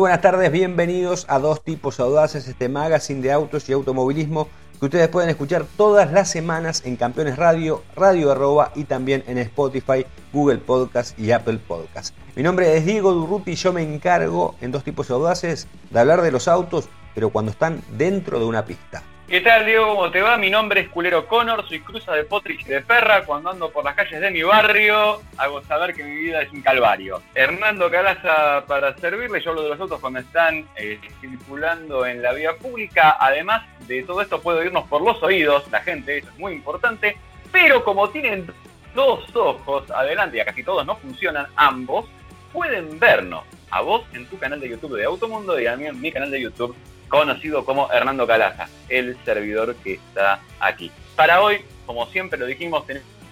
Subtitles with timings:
[0.00, 4.48] Muy buenas tardes, bienvenidos a Dos Tipos Audaces, este magazine de autos y automovilismo
[4.78, 9.36] que ustedes pueden escuchar todas las semanas en Campeones Radio, Radio Arroba y también en
[9.36, 12.16] Spotify, Google Podcast y Apple Podcast.
[12.34, 16.22] Mi nombre es Diego Durruti y yo me encargo en Dos Tipos Audaces de hablar
[16.22, 19.02] de los autos, pero cuando están dentro de una pista.
[19.30, 19.94] ¿Qué tal, Diego?
[19.94, 20.36] ¿Cómo te va?
[20.38, 23.24] Mi nombre es Culero Connor, soy cruza de Potrich y de Perra.
[23.24, 26.62] Cuando ando por las calles de mi barrio, hago saber que mi vida es un
[26.62, 27.22] calvario.
[27.36, 32.32] Hernando Calaza para servirle, yo hablo de los autos cuando están eh, circulando en la
[32.32, 33.18] vía pública.
[33.20, 37.16] Además de todo esto, puedo irnos por los oídos, la gente, eso es muy importante.
[37.52, 38.48] Pero como tienen
[38.96, 42.06] dos ojos adelante y a casi todos no funcionan ambos,
[42.52, 46.00] pueden vernos a vos en tu canal de YouTube de Automundo y a mí en
[46.00, 46.74] mi canal de YouTube
[47.10, 50.90] conocido como Hernando Calaza, el servidor que está aquí.
[51.16, 52.84] Para hoy, como siempre lo dijimos,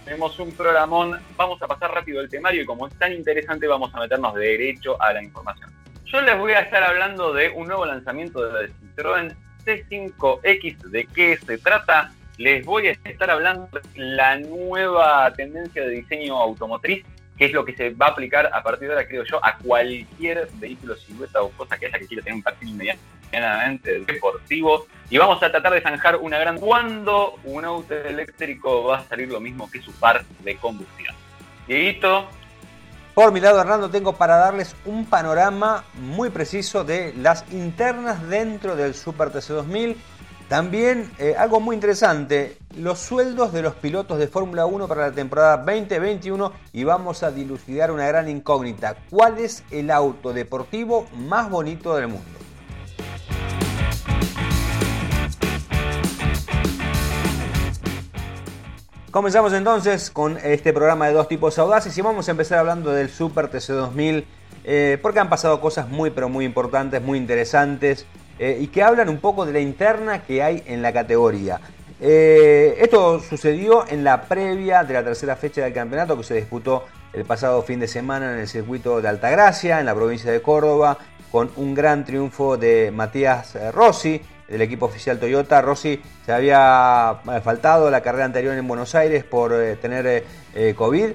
[0.05, 3.95] tenemos un programón, vamos a pasar rápido el temario y como es tan interesante vamos
[3.95, 5.73] a meternos derecho a la información.
[6.05, 11.07] Yo les voy a estar hablando de un nuevo lanzamiento de la Citroën C5X, de
[11.07, 12.13] qué se trata.
[12.37, 17.05] Les voy a estar hablando de la nueva tendencia de diseño automotriz
[17.39, 19.57] que es lo que se va a aplicar a partir de ahora, creo yo, a
[19.57, 24.87] cualquier vehículo silueta o cosa que haya que quiera tener un perfil medianamente deportivo.
[25.09, 26.59] Y vamos a tratar de zanjar una gran...
[26.59, 31.15] ¿Cuándo un auto eléctrico va a salir lo mismo que su par de combustión?
[31.69, 32.27] Dieguito.
[33.15, 38.75] Por mi lado, Hernando, tengo para darles un panorama muy preciso de las internas dentro
[38.75, 39.97] del Super TC2000
[40.49, 45.13] también eh, algo muy interesante, los sueldos de los pilotos de Fórmula 1 para la
[45.13, 48.97] temporada 2021 y vamos a dilucidar una gran incógnita.
[49.11, 52.39] ¿Cuál es el auto deportivo más bonito del mundo?
[59.11, 63.11] Comenzamos entonces con este programa de dos tipos audaces y vamos a empezar hablando del
[63.11, 64.25] Super TC2000
[64.65, 68.07] eh, porque han pasado cosas muy pero muy importantes, muy interesantes.
[68.39, 71.61] Eh, y que hablan un poco de la interna que hay en la categoría.
[72.01, 76.85] Eh, esto sucedió en la previa de la tercera fecha del campeonato que se disputó
[77.13, 80.99] el pasado fin de semana en el circuito de Altagracia, en la provincia de Córdoba,
[81.33, 85.61] con un gran triunfo de Matías eh, Rossi, del equipo oficial Toyota.
[85.61, 90.25] Rossi se había faltado la carrera anterior en Buenos Aires por tener
[90.75, 91.11] COVID,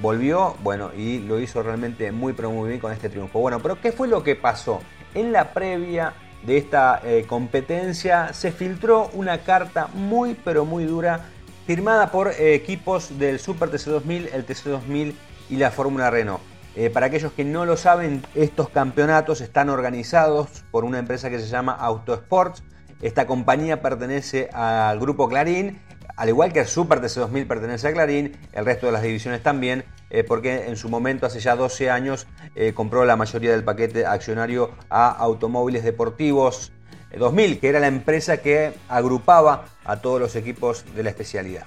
[0.00, 3.38] volvió, bueno, y lo hizo realmente muy, pero muy bien con este triunfo.
[3.40, 4.80] Bueno, pero ¿qué fue lo que pasó?
[5.12, 6.14] En la previa
[6.46, 11.26] de esta eh, competencia se filtró una carta muy pero muy dura
[11.66, 15.14] firmada por eh, equipos del Super TC2000, el TC2000
[15.50, 16.42] y la Fórmula Renault.
[16.76, 21.38] Eh, para aquellos que no lo saben, estos campeonatos están organizados por una empresa que
[21.38, 22.64] se llama Autosports.
[23.00, 25.80] Esta compañía pertenece al grupo Clarín,
[26.16, 29.84] al igual que el Super TC2000 pertenece a Clarín, el resto de las divisiones también.
[30.10, 34.06] Eh, porque en su momento, hace ya 12 años, eh, compró la mayoría del paquete
[34.06, 36.70] accionario a Automóviles Deportivos
[37.18, 41.64] 2000, eh, que era la empresa que agrupaba a todos los equipos de la especialidad.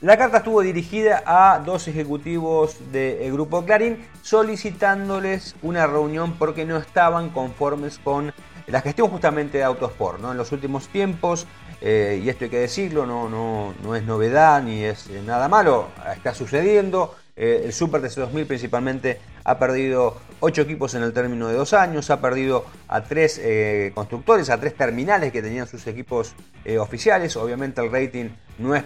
[0.00, 6.76] La carta estuvo dirigida a dos ejecutivos del grupo Clarín solicitándoles una reunión porque no
[6.76, 8.32] estaban conformes con
[8.68, 10.20] la gestión justamente de Autosport.
[10.20, 10.32] ¿no?
[10.32, 11.46] En los últimos tiempos,
[11.80, 16.34] y esto hay que decirlo, no, no, no es novedad ni es nada malo, está
[16.34, 17.14] sucediendo.
[17.38, 22.08] Eh, el Super TC2000 principalmente ha perdido 8 equipos en el término de dos años,
[22.08, 27.36] ha perdido a tres eh, constructores, a tres terminales que tenían sus equipos eh, oficiales.
[27.36, 28.84] Obviamente el rating no es,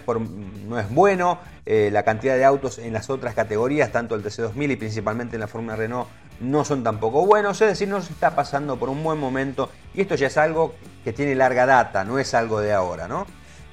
[0.67, 4.75] no es bueno, la cantidad de autos en las otras categorías, tanto el TC2000 y
[4.75, 6.09] principalmente en la Fórmula Renault,
[6.41, 7.61] no son tampoco buenos.
[7.61, 10.75] Es decir, no se está pasando por un buen momento y esto ya es algo
[11.05, 13.25] que tiene larga data, no es algo de ahora, ¿no?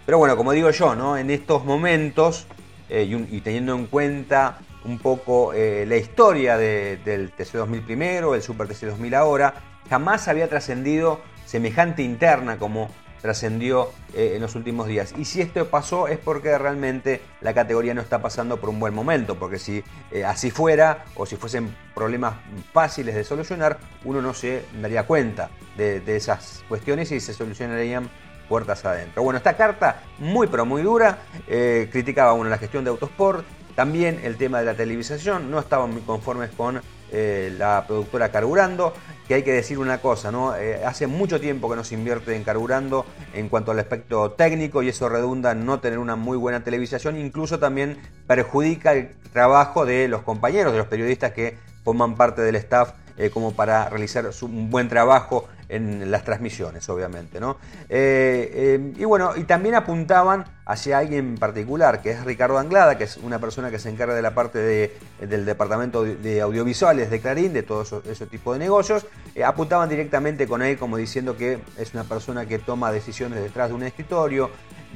[0.06, 1.16] Pero bueno, como digo yo, ¿no?
[1.19, 2.47] en estos momentos
[2.89, 9.15] y teniendo en cuenta un poco eh, la historia del TC2000 primero, el Super TC2000
[9.15, 9.55] ahora,
[9.89, 12.91] jamás había trascendido semejante interna como
[13.21, 15.13] trascendió eh, en los últimos días.
[15.19, 18.95] Y si esto pasó es porque realmente la categoría no está pasando por un buen
[18.95, 19.83] momento, porque si
[20.13, 22.34] eh, así fuera o si fuesen problemas
[22.72, 28.09] fáciles de solucionar, uno no se daría cuenta de, esas cuestiones y se solucionarían
[28.48, 29.22] puertas adentro.
[29.22, 33.45] Bueno, esta carta muy pero muy dura, criticaba uno la gestión de Autosport,
[33.78, 36.83] también el tema de la televisación, no estaban muy conformes con
[37.13, 38.92] eh, la productora Carburando,
[39.28, 40.57] que hay que decir una cosa, ¿no?
[40.57, 44.83] Eh, hace mucho tiempo que no se invierte en Carburando en cuanto al aspecto técnico
[44.83, 49.86] y eso redunda en no tener una muy buena televisación, incluso también perjudica el trabajo
[49.86, 54.28] de los compañeros, de los periodistas que forman parte del staff eh, como para realizar
[54.42, 57.41] un buen trabajo en las transmisiones, obviamente.
[57.41, 57.59] ¿no?
[57.88, 62.98] Eh, eh, y bueno, y también apuntaban hacia alguien en particular, que es Ricardo Anglada,
[62.98, 67.20] que es una persona que se encarga de la parte del departamento de audiovisuales de
[67.20, 69.06] Clarín, de todo ese tipo de negocios.
[69.34, 73.68] Eh, apuntaban directamente con él como diciendo que es una persona que toma decisiones detrás
[73.68, 74.50] de un escritorio.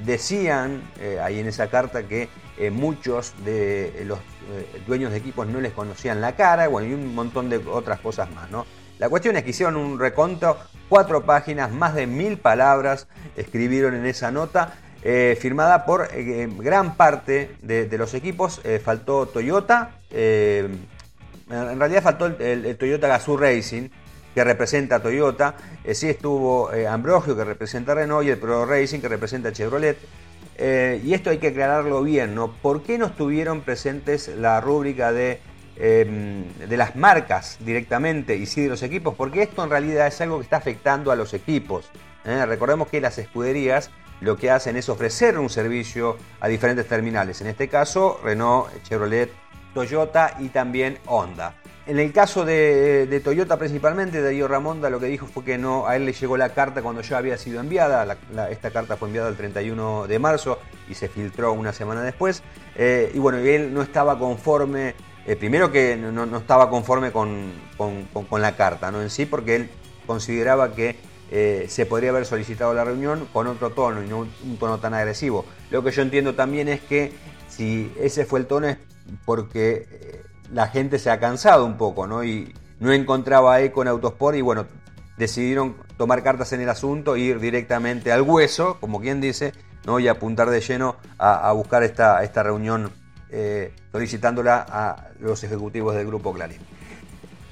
[0.06, 0.82] Decían
[1.22, 2.30] ahí en esa carta que
[2.70, 4.18] muchos de los
[4.86, 8.30] dueños de equipos no les conocían la cara, bueno, y un montón de otras cosas
[8.30, 8.64] más, ¿no?
[9.02, 10.56] La cuestión es que hicieron un reconto,
[10.88, 16.94] cuatro páginas, más de mil palabras escribieron en esa nota, eh, firmada por eh, gran
[16.94, 18.60] parte de, los equipos.
[18.62, 20.78] Eh, faltó Toyota, en
[21.50, 23.88] realidad faltó el, Toyota Gazoo Racing,
[24.36, 25.56] que representa a Toyota.
[25.92, 29.98] sí estuvo Ambrogio, que representa a Renault, y el Pro Racing, que representa a Chevrolet.
[31.02, 32.52] y esto hay que aclararlo bien, ¿no?
[32.52, 35.40] ¿Por qué no estuvieron presentes la rúbrica de
[35.84, 40.20] Em, de las marcas directamente y sí de los equipos, porque esto en realidad es
[40.20, 41.90] algo que está afectando a los equipos.
[42.24, 42.46] ¿eh?
[42.46, 43.90] Recordemos que las escuderías
[44.20, 49.32] lo que hacen es ofrecer un servicio a diferentes terminales, en este caso Renault, Chevrolet,
[49.74, 51.56] Toyota y también Honda.
[51.84, 55.96] En el caso de, Toyota principalmente, Darío Ramonda lo que dijo fue que no, a
[55.96, 58.18] él le llegó la carta cuando ya había sido enviada,
[58.50, 62.44] esta carta fue enviada el 31 de marzo y se filtró una semana después,
[62.76, 64.94] eh, y bueno, él no estaba conforme
[65.26, 67.52] eh, primero que no, estaba conforme con,
[68.38, 69.00] la carta ¿no?
[69.00, 69.70] en sí, porque él
[70.06, 70.96] consideraba que
[71.30, 74.94] eh, se podría haber solicitado la reunión con otro tono y no un, tono tan
[74.94, 75.46] agresivo.
[75.70, 77.12] Lo que yo entiendo también es que
[77.48, 78.78] si ese fue el tono es
[79.24, 80.22] porque eh,
[80.52, 82.24] la gente se ha cansado un poco ¿no?
[82.24, 84.66] y no encontraba eco en Autosport y bueno,
[85.16, 89.52] decidieron tomar cartas en el asunto e ir directamente al hueso, como quien dice,
[89.86, 90.00] ¿no?
[90.00, 92.90] y apuntar de lleno a, buscar esta, esta reunión
[93.34, 96.58] eh, solicitándola a los ejecutivos del Grupo Clarín.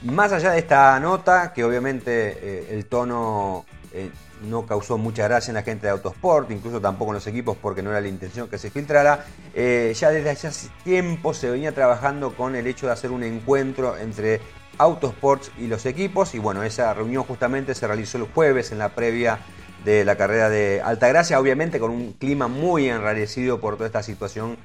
[0.02, 4.10] Más allá de esta nota, que obviamente eh, el tono eh,
[4.42, 7.82] no causó mucha gracia en la gente de Autosport, incluso tampoco en los equipos porque
[7.82, 9.24] no era la intención que se filtrara,
[9.54, 14.40] ya desde hace tiempo se venía trabajando con el hecho de hacer un encuentro entre
[14.76, 18.90] Autosports y los equipos y bueno, esa reunión justamente se realizó el jueves en la
[18.90, 19.38] previa
[19.84, 24.58] de la carrera de Altagracia, obviamente con un clima muy enrarecido por toda esta situación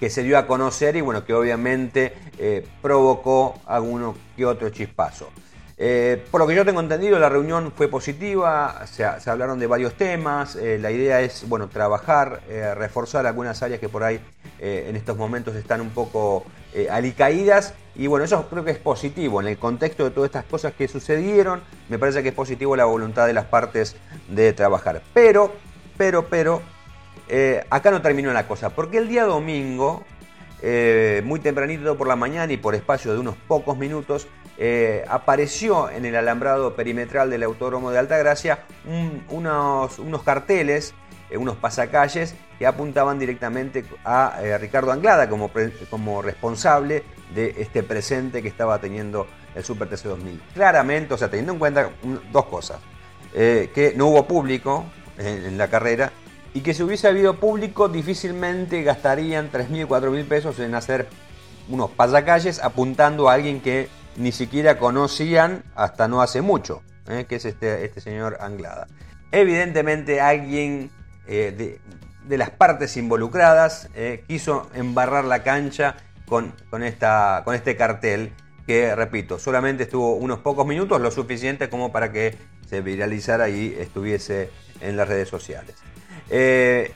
[0.00, 5.28] que se dio a conocer y bueno, que obviamente eh, provocó alguno que otro chispazo.
[5.76, 9.94] Eh, por lo que yo tengo entendido, la reunión fue positiva, se, hablaron de varios
[9.94, 12.40] temas, eh, la idea es bueno, trabajar,
[12.76, 14.20] reforzar algunas áreas que por ahí
[14.58, 16.44] en estos momentos están un poco
[16.90, 20.74] alicaídas y bueno, eso creo que es positivo en el contexto de todas estas cosas
[20.74, 23.96] que sucedieron, me parece que es positivo la voluntad de las partes
[24.28, 25.00] de trabajar.
[25.14, 25.50] Pero,
[25.96, 26.60] pero, pero,
[27.32, 30.02] eh, acá no terminó la cosa, porque el día domingo,
[30.62, 34.26] eh, muy tempranito por la mañana y por espacio de unos pocos minutos,
[34.58, 38.64] eh, apareció en el alambrado perimetral del Autódromo de Altagracia
[39.30, 40.92] unos, unos, carteles,
[41.32, 45.52] unos pasacalles que apuntaban directamente a Ricardo Anglada como,
[45.88, 50.42] como responsable de este presente que estaba teniendo el Super TC 2000.
[50.52, 51.90] Claramente, o sea, teniendo en cuenta
[52.32, 52.80] dos cosas,
[53.32, 54.84] que no hubo público
[55.16, 56.12] en la carrera
[56.54, 61.08] y que si hubiese habido público difícilmente gastarían 3.000, 4.000 pesos en hacer
[61.68, 67.26] unos pasacalles apuntando a alguien que ni siquiera conocían hasta no hace mucho, ¿eh?
[67.28, 68.88] que es este, este señor Anglada.
[69.30, 70.90] Evidentemente alguien
[71.26, 71.78] eh,
[72.26, 78.32] de, las partes involucradas eh, quiso embarrar la cancha con, con, esta, con este cartel
[78.66, 82.36] que, repito, solamente estuvo unos pocos minutos, lo suficiente como para que
[82.68, 85.74] se viralizara y estuviese en las redes sociales.
[86.30, 86.92] Eh,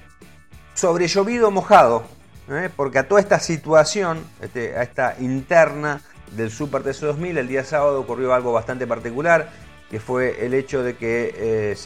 [0.74, 2.04] sobre llovido mojado,
[2.48, 2.70] ¿eh?
[2.74, 6.00] porque a toda esta situación, este, a esta interna
[6.32, 9.50] del Super TC 2000, el día sábado ocurrió algo bastante particular,
[9.90, 11.76] que fue el hecho de que eh,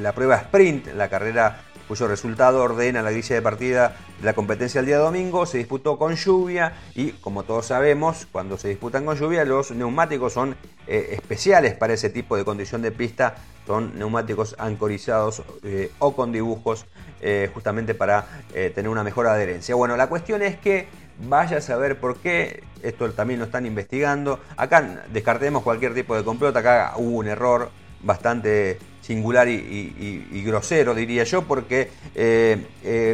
[0.00, 4.80] la prueba sprint, la carrera cuyo resultado ordena la grilla de partida de la competencia
[4.80, 9.16] el día domingo, se disputó con lluvia y como todos sabemos, cuando se disputan con
[9.16, 13.36] lluvia los neumáticos son especiales para ese tipo de condición de pista
[13.66, 16.86] son neumáticos ancorizados eh, o con dibujos
[17.20, 19.74] eh, justamente para eh, tener una mejor adherencia.
[19.74, 20.88] Bueno, la cuestión es que
[21.28, 26.24] vaya a saber por qué, esto también lo están investigando, acá descartemos cualquier tipo de
[26.24, 27.70] complot, acá hubo un error
[28.02, 31.90] bastante singular y, grosero, diría yo, porque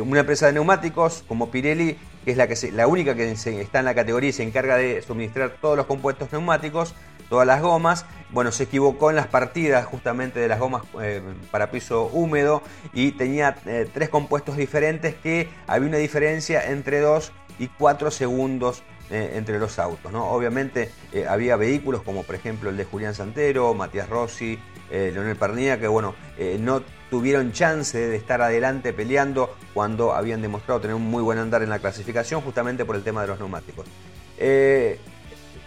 [0.04, 3.84] una empresa de neumáticos como Pirelli, que es la, que la única que está en
[3.84, 6.94] la categoría y se encarga de suministrar todos los compuestos neumáticos,
[7.30, 8.04] todas las gomas.
[8.30, 13.12] Bueno, se equivocó en las partidas justamente de las gomas eh, para piso húmedo y
[13.12, 19.32] tenía eh, tres compuestos diferentes que había una diferencia entre 2 y 4 segundos eh,
[19.36, 20.12] entre los autos.
[20.12, 20.30] ¿no?
[20.30, 20.90] Obviamente
[21.28, 24.58] había vehículos como por ejemplo el de Julián Santero, Matías Rossi,
[24.90, 26.14] Leonel Pernilla, que bueno,
[26.58, 31.62] no tuvieron chance de estar adelante peleando cuando habían demostrado tener un muy buen andar
[31.62, 33.86] en la clasificación, justamente por el tema de los neumáticos.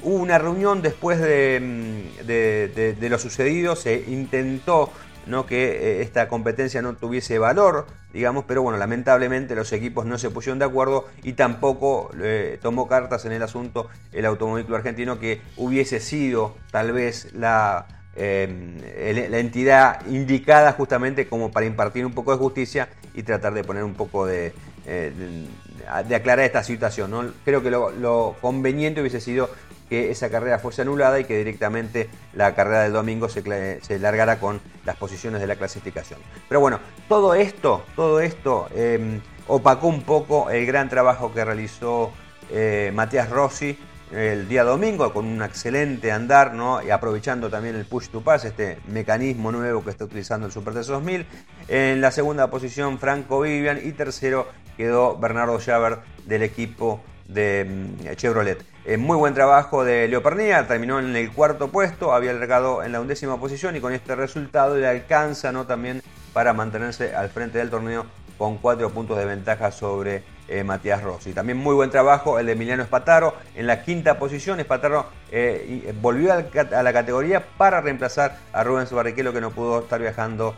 [0.02, 4.92] hubo una reunión después de, mm, de lo sucedido, se intentó
[5.26, 5.46] ¿no?
[5.46, 10.30] que eh, esta competencia no tuviese valor, digamos, pero bueno, lamentablemente los equipos no se
[10.30, 15.42] pusieron de acuerdo y tampoco eh, tomó cartas en el asunto el automóvil argentino que
[15.58, 22.32] hubiese sido tal vez la, eh, la entidad indicada justamente como para impartir un poco
[22.32, 24.54] de justicia y tratar de poner un poco de,
[24.86, 27.12] de, aclarar esta situación.
[27.12, 27.26] ¿no?
[27.46, 29.50] Creo que lo, conveniente hubiese sido
[29.90, 34.40] que esa carrera fuese anulada y que directamente la carrera del domingo se, se largara
[34.40, 36.20] con las posiciones de la clasificación.
[36.48, 36.80] Pero bueno,
[37.10, 42.12] todo esto, todo esto em, opacó un poco el gran trabajo que realizó
[42.50, 43.78] eh, Matías Rossi
[44.16, 46.84] el día domingo con un excelente andar, ¿no?
[46.84, 50.74] Y aprovechando también el push to pass, este mecanismo nuevo que está utilizando el Super
[50.74, 51.26] 2000.
[51.68, 58.16] En la segunda posición Franco Vivian y tercero quedó Bernardo Javer del equipo de em,
[58.16, 58.64] Chevrolet.
[58.86, 60.22] Eh, muy buen trabajo de Leo
[60.68, 64.78] terminó en el cuarto puesto, había largado en la undécima posición y con este resultado
[64.78, 65.66] le alcanza ¿no?
[65.66, 66.02] también
[66.34, 68.06] para mantenerse al frente del torneo
[68.38, 71.34] con cuatro puntos de ventaja sobre eh, Matías Rossi.
[71.34, 74.60] También muy buen trabajo el de Emiliano Espataro en la quinta posición.
[74.60, 80.00] Espataro eh, volvió a la categoría para reemplazar a Rubens Barrichello que no pudo estar
[80.00, 80.56] viajando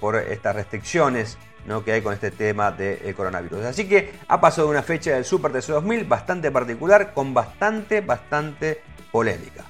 [0.00, 1.38] por estas restricciones
[1.84, 3.66] que hay con este tema del coronavirus.
[3.66, 8.82] Así que ha pasado una fecha del Super TC 2000 bastante particular, con bastante, bastante
[9.12, 9.64] polémica.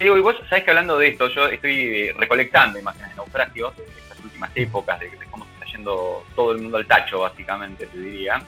[0.00, 3.84] Y vos sabés que hablando de esto, yo estoy eh, recolectando imágenes de naufragios de
[3.84, 5.51] estas últimas épocas, de, cómo se está
[5.84, 8.42] todo el mundo al tacho, básicamente, te diría.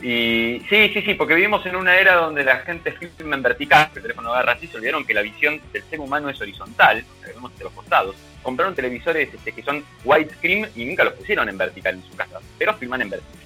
[0.00, 3.90] Y sí, sí, sí, porque vivimos en una era donde la gente filma en vertical,
[3.94, 7.28] el teléfono agarra así, se olvidaron que la visión del ser humano es horizontal, la
[7.28, 11.58] vemos de los costados compraron televisores este, que son widescreen y nunca los pusieron en
[11.58, 13.40] vertical en su casa, pero filman en vertical.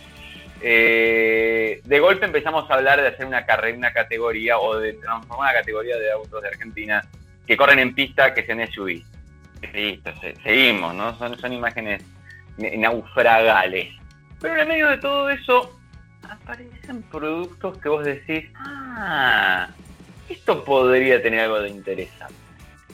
[0.61, 5.51] Eh, de golpe empezamos a hablar de hacer una carrera, una categoría o de transformar
[5.51, 7.05] una categoría de autos de Argentina
[7.47, 9.03] que corren en pista que sean SUV.
[9.73, 10.13] Listo,
[10.43, 11.19] seguimos, ¿no?
[11.19, 12.03] Son, son imágenes
[12.57, 13.95] naufragales.
[14.41, 15.79] Pero en el medio de todo eso
[16.29, 19.69] aparecen productos que vos decís, ah,
[20.29, 22.35] esto podría tener algo de interesante.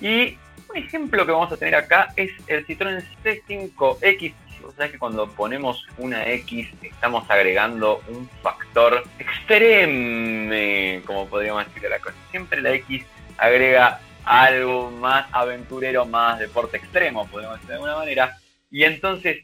[0.00, 0.38] Y
[0.68, 4.34] un ejemplo que vamos a tener acá es el Citroën C5X.
[4.66, 11.88] O sea que cuando ponemos una X estamos agregando un factor extreme, como podríamos decirle
[11.88, 12.14] la cosa.
[12.30, 13.04] Siempre la X
[13.38, 18.38] agrega algo más aventurero, más deporte extremo, podemos decir de alguna manera.
[18.70, 19.38] Y entonces,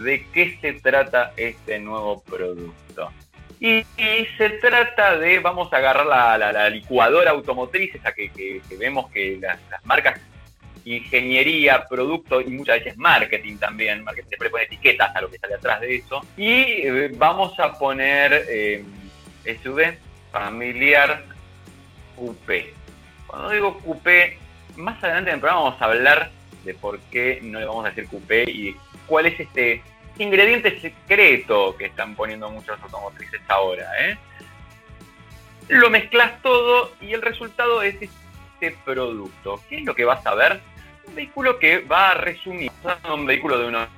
[0.00, 3.10] ¿de qué se trata este nuevo producto?
[3.60, 3.84] Y,
[4.36, 10.20] se trata de, vamos a agarrar la, licuadora automotriz, esa que, vemos que las, marcas
[10.84, 14.02] ingeniería, producto y muchas veces marketing también.
[14.02, 16.26] Marketing siempre pone etiquetas a lo que sale atrás de eso.
[16.36, 18.84] Y eh, vamos a poner eh,
[19.62, 19.96] SUV
[20.32, 21.22] familiar
[22.16, 22.74] coupé.
[23.28, 24.38] Cuando digo coupé,
[24.76, 26.30] más adelante en el programa vamos a hablar
[26.64, 28.76] de por qué no le vamos a decir coupé y
[29.06, 29.82] cuál es este
[30.18, 33.86] ingrediente secreto que están poniendo muchas automotrices ahora.
[34.00, 34.18] ¿eh?
[35.68, 39.60] Lo mezclas todo y el resultado es este producto.
[39.68, 40.60] ¿Qué es lo que vas a ver?
[41.04, 42.70] un vehículo que va a resumir,
[43.12, 43.88] un vehículo de unos,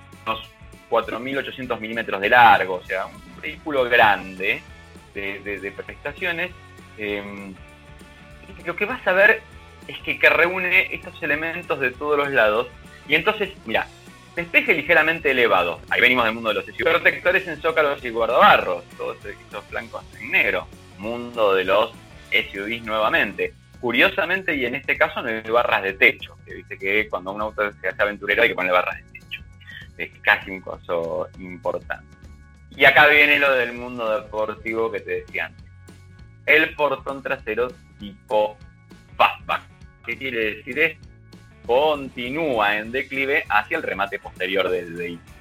[0.90, 4.62] 4.800 milímetros de largo, o sea, un vehículo grande
[5.14, 6.50] de, prestaciones.
[6.99, 7.54] Em,
[8.64, 9.42] lo que vas a ver
[9.88, 12.69] es que, reúne estos elementos de todos los lados.
[13.09, 13.87] Y entonces, mira,
[14.35, 15.81] despeje ligeramente elevado.
[15.91, 16.64] Ahí venimos del mundo de los.
[16.64, 18.85] Protectores en zócalos y guardabarros.
[18.97, 20.67] Todos estos blancos en negro.
[20.99, 21.93] Mundo de los
[22.31, 23.55] SUVs nuevamente.
[23.81, 27.43] Curiosamente, y en este caso no hay barras de techo, que dice que cuando un
[27.43, 29.43] auto se hace aventurero hay que poner barras de techo.
[29.99, 32.17] Es casi un coso importante.
[32.71, 35.64] Y acá viene lo del mundo deportivo que te decía antes.
[36.47, 38.57] El portón trasero tipo
[39.17, 39.74] fastback.
[40.05, 41.09] ¿Qué quiere decir esto?
[41.67, 45.35] Continúa en declive hacia el remate posterior del vehículo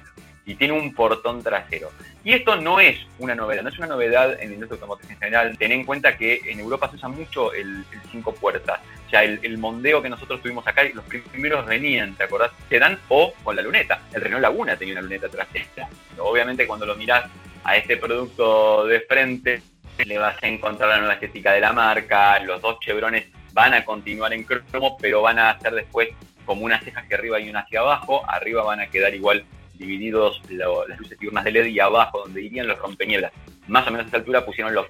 [0.46, 1.90] y tiene un portón trasero.
[2.22, 5.18] Y esto no es una novedad, no es una novedad en el industria automotriz en
[5.18, 5.58] general.
[5.58, 8.80] Ten en cuenta que en Europa se usa mucho el, cinco puertas.
[9.06, 12.52] O sea, el, mondeo que nosotros tuvimos acá, los primeros venían, ¿te acordás?
[12.70, 14.02] dan o con la luneta.
[14.12, 15.88] El Renault Laguna tenía una luneta trasera.
[16.18, 17.24] Obviamente cuando lo mirás
[17.62, 19.62] a este producto de frente,
[20.04, 22.38] le vas a encontrar la nueva estética de la marca.
[22.40, 26.08] Los dos chevrones van a continuar en cromo, pero van a hacer después
[26.44, 28.28] como unas cejas hacia arriba y una hacia abajo.
[28.28, 29.44] Arriba van a quedar igual
[29.74, 33.32] divididos las luces diurnas de LED y abajo donde irían los rompenieblas.
[33.68, 34.86] Más o menos a esa altura pusieron los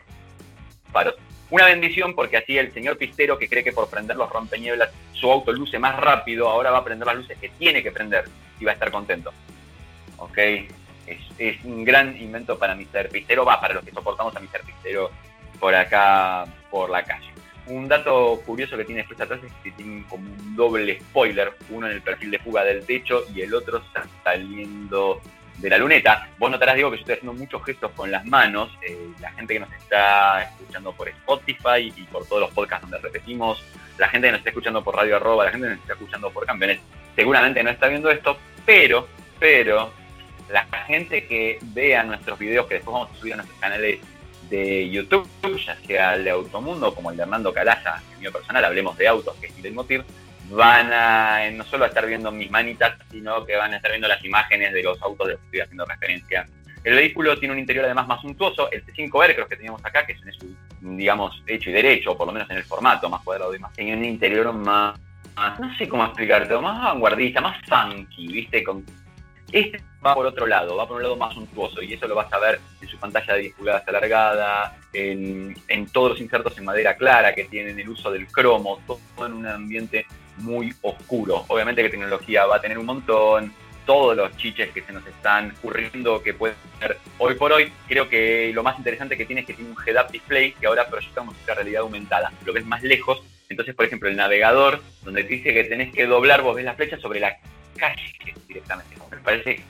[0.90, 1.14] faros.
[1.50, 5.30] Una bendición porque así el señor pistero que cree que por prender los rompeñeblas su
[5.30, 8.24] auto luce más rápido, ahora va a prender las luces que tiene que prender
[8.58, 9.32] y va a estar contento.
[10.16, 10.38] ¿Ok?
[11.06, 13.10] Es, un gran invento para Mr.
[13.10, 14.62] Pistero, va, para los que soportamos a Mr.
[14.64, 15.10] Pistero
[15.60, 17.33] por acá, por la calle.
[17.66, 21.86] Un dato curioso que tiene después atrás es que tiene como un doble spoiler, uno
[21.86, 23.82] en el perfil de fuga del techo y el otro
[24.22, 25.20] saliendo
[25.58, 26.28] de la luneta.
[26.38, 28.70] Vos notarás, digo, que yo estoy haciendo muchos gestos con las manos.
[28.82, 32.98] Eh, la gente que nos está escuchando por Spotify y por todos los podcasts donde
[32.98, 33.62] repetimos,
[33.98, 36.30] la gente que nos está escuchando por Radio Arroba, la gente que nos está escuchando
[36.30, 36.80] por Campeones,
[37.14, 39.92] seguramente no está viendo esto, pero, pero,
[40.50, 44.00] la gente que vea nuestros videos que después vamos a subir a nuestros canales
[44.90, 45.28] YouTube,
[45.64, 49.08] ya sea el de Automundo como el de Armando Calaza, el mío personal, hablemos de
[49.08, 50.04] autos, que es el motivo
[50.50, 54.08] van a no solo a estar viendo mis manitas, sino que van a estar viendo
[54.08, 56.46] las imágenes de los autos de los que estoy haciendo referencia.
[56.82, 60.12] El vehículo tiene un interior además más suntuoso, el T5R creo que teníamos acá, que
[60.12, 60.18] es
[60.80, 63.72] digamos, hecho y derecho, por lo menos en el formato más cuadrado y más.
[63.72, 64.98] Tiene un interior más,
[65.58, 68.62] no sé cómo explicarte, más vanguardista, más funky, ¿viste?
[68.62, 68.84] Con,
[69.50, 72.32] este va por otro lado, va por un lado más suntuoso y eso lo vas
[72.32, 76.64] a ver en su pantalla de 10 pulgadas alargada, en, en todos los insertos en
[76.64, 80.06] madera clara que tienen el uso del cromo, todo en un ambiente
[80.38, 81.44] muy oscuro.
[81.48, 83.52] Obviamente que tecnología va a tener un montón,
[83.86, 87.72] todos los chiches que se nos están ocurriendo que pueden ser hoy por hoy.
[87.86, 90.88] Creo que lo más interesante que tiene es que tiene un head-up display que ahora
[90.88, 92.32] proyectamos esta realidad aumentada.
[92.44, 93.22] Lo ves más lejos.
[93.48, 96.74] Entonces, por ejemplo, el navegador, donde te dice que tenés que doblar, vos ves la
[96.74, 97.36] flecha sobre la
[97.76, 98.14] calle
[98.48, 98.96] directamente.
[99.10, 99.62] Me parece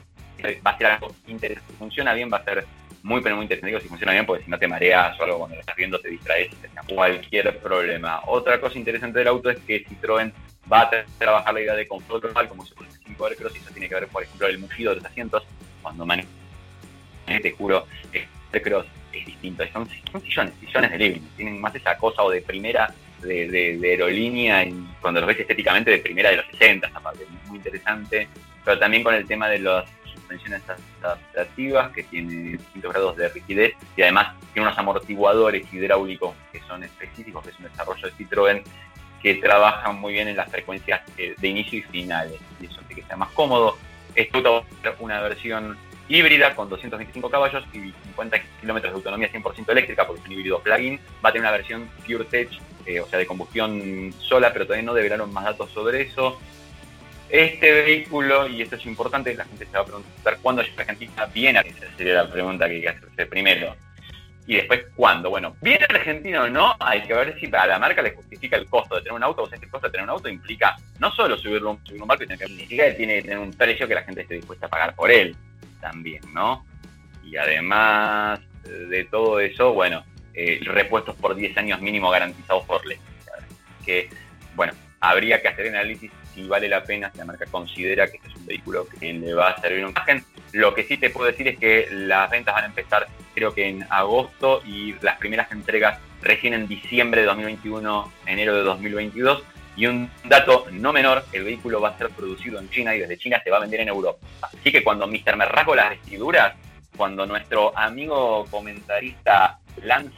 [0.64, 1.72] va a ser algo interesante.
[1.72, 2.66] Si funciona bien, va a ser
[3.02, 3.80] muy, pero muy interesante.
[3.80, 6.08] si funciona bien, porque si no te mareas o algo cuando lo estás viendo, te
[6.08, 6.48] distraes
[6.88, 8.20] cualquier problema.
[8.26, 10.32] Otra cosa interesante del auto es que Citroën
[10.70, 13.58] va a trabajar la idea de control total, como se pone en 5 Cross, y
[13.58, 15.42] eso tiene que ver, por ejemplo, el mugido de los asientos,
[15.82, 16.30] cuando manejas,
[17.26, 19.88] te juro, este Cross es distinto, son,
[20.22, 25.20] sillones, sillones de living, tienen más esa cosa o de primera de, aerolínea, y cuando
[25.20, 28.28] los ves estéticamente de primera de los 60, aparte, muy interesante,
[28.64, 29.84] pero también con el tema de las
[30.38, 30.62] suspensiones
[31.02, 36.82] adaptativas, que tiene distintos grados de rigidez, y además tiene unos amortiguadores hidráulicos que son
[36.84, 38.62] específicos, que es un desarrollo de Citroën,
[39.22, 42.94] que trabajan muy bien en las frecuencias eh, de inicio y finales, y eso hace
[42.94, 43.76] que sea más cómodo.
[44.14, 45.76] Esto es una versión
[46.08, 50.60] híbrida con 225 caballos y 50 kilómetros de autonomía 100% eléctrica, porque es un híbrido
[50.60, 51.00] plug-in.
[51.24, 52.50] Va a tener una versión Pure Tech,
[52.86, 56.38] eh, o sea, de combustión sola, pero todavía no develaron más datos sobre eso.
[57.34, 61.26] Este vehículo, y esto es importante, la gente se va a preguntar cuándo llega Argentina.
[61.26, 63.74] Viene, esa sería la pregunta que hay que hacerse primero
[64.46, 65.30] y después cuándo.
[65.30, 68.68] Bueno, viene argentino o no, hay que ver si a la marca le justifica el
[68.68, 69.42] costo de tener un auto.
[69.42, 72.06] O sea, que el costo de tener un auto implica no solo subirlo, subir un
[72.06, 74.94] barco, sino que tiene que tener un precio que la gente esté dispuesta a pagar
[74.94, 75.34] por él
[75.80, 76.64] también, ¿no?
[77.24, 82.98] Y además de todo eso, bueno, eh, repuestos por 10 años mínimo garantizados por ley.
[83.84, 84.08] Que,
[84.54, 88.28] bueno, habría que hacer análisis si vale la pena, si la marca considera que este
[88.28, 90.24] es un vehículo que le va a servir un imagen.
[90.52, 93.68] Lo que sí te puedo decir es que las ventas van a empezar creo que
[93.68, 99.42] en agosto y las primeras entregas recién en diciembre de 2021, enero de 2022.
[99.76, 103.18] Y un dato no menor, el vehículo va a ser producido en China y desde
[103.18, 104.24] China se va a vender en Europa.
[104.40, 105.36] Así que cuando Mr.
[105.36, 106.54] me las vestiduras,
[106.96, 110.14] cuando nuestro amigo comentarista Lance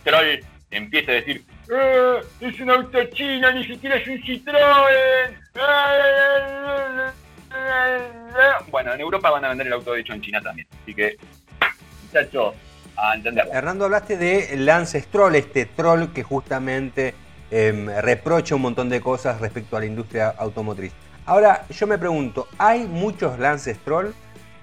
[0.00, 5.36] Stroll empiece a decir ¡Eh, es un auto chino, ni siquiera es un Citroën.
[8.70, 10.66] Bueno, en Europa van a vender el auto de hecho en China también.
[10.82, 11.16] Así que
[12.96, 13.14] a
[13.52, 17.14] Hernando, hablaste de Lance Stroll, este troll que justamente
[17.50, 20.92] em, reprocha un montón de cosas respecto a la industria automotriz.
[21.26, 24.14] Ahora, yo me pregunto, ¿hay muchos Lance Stroll?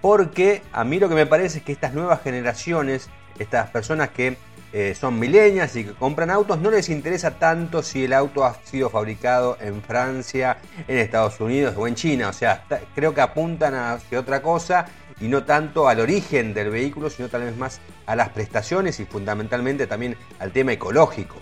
[0.02, 4.38] Porque a mí lo que me parece es que estas nuevas generaciones, estas personas que
[4.76, 8.56] eh, son milenias y que compran autos, no les interesa tanto si el auto ha
[8.64, 10.58] sido fabricado en Francia,
[10.88, 12.30] en Estados Unidos o en China.
[12.30, 12.64] O sea,
[12.96, 14.88] creo que apuntan hacia otra cosa
[15.22, 19.06] y no tanto al origen del vehículo, sino tal vez más a las prestaciones y
[19.06, 21.36] fundamentalmente también al tema ecológico.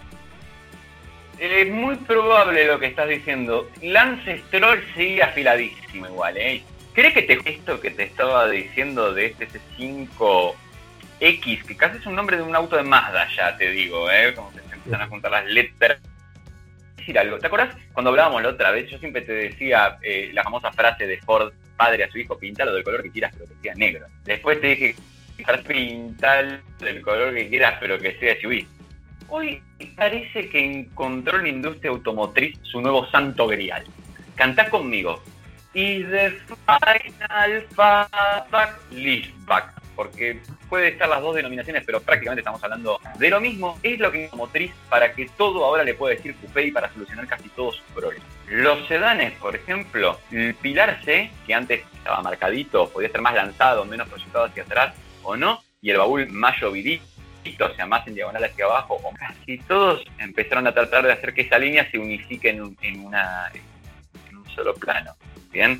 [1.39, 3.67] Es muy probable lo que estás diciendo.
[3.81, 6.63] Lance Stroll sigue afiladísimo igual, ¿eh?
[6.93, 10.53] ¿Crees que te esto que te estaba diciendo de este C5
[11.21, 14.33] X, que casi es un nombre de un auto de Mazda ya, te digo, ¿eh?
[14.33, 16.01] Como se empiezan a juntar las letras.
[16.97, 17.37] Decir algo.
[17.37, 18.89] ¿Te acuerdas cuando hablábamos la otra vez?
[18.89, 22.73] Yo siempre te decía eh, la famosa frase de Ford padre a su hijo, pintalo
[22.73, 24.05] del color que quieras, pero que sea negro.
[24.23, 24.95] Después te dije,
[25.67, 28.65] pintar del color que quieras, pero que sea SUV.
[29.29, 29.63] Hoy
[29.95, 33.83] parece que encontró en la industria automotriz su nuevo santo grial.
[34.35, 35.23] Cantá conmigo.
[35.73, 36.33] Is the
[36.67, 39.80] final fastback liftback.
[40.01, 44.11] Porque puede estar las dos denominaciones, pero prácticamente estamos hablando de lo mismo, es lo
[44.11, 47.49] que es motriz para que todo ahora le pueda decir coupé y para solucionar casi
[47.49, 48.25] todos sus problemas.
[48.49, 53.85] Los sedanes, por ejemplo, el pilar C, que antes estaba marcadito, podía ser más lanzado,
[53.85, 57.03] menos proyectado hacia atrás o no, y el baúl más llovidito,
[57.59, 61.31] o sea, más en diagonal hacia abajo, o casi todos empezaron a tratar de hacer
[61.35, 62.77] que esa línea se unifique en un,
[64.55, 65.15] solo plano.
[65.51, 65.79] Bien,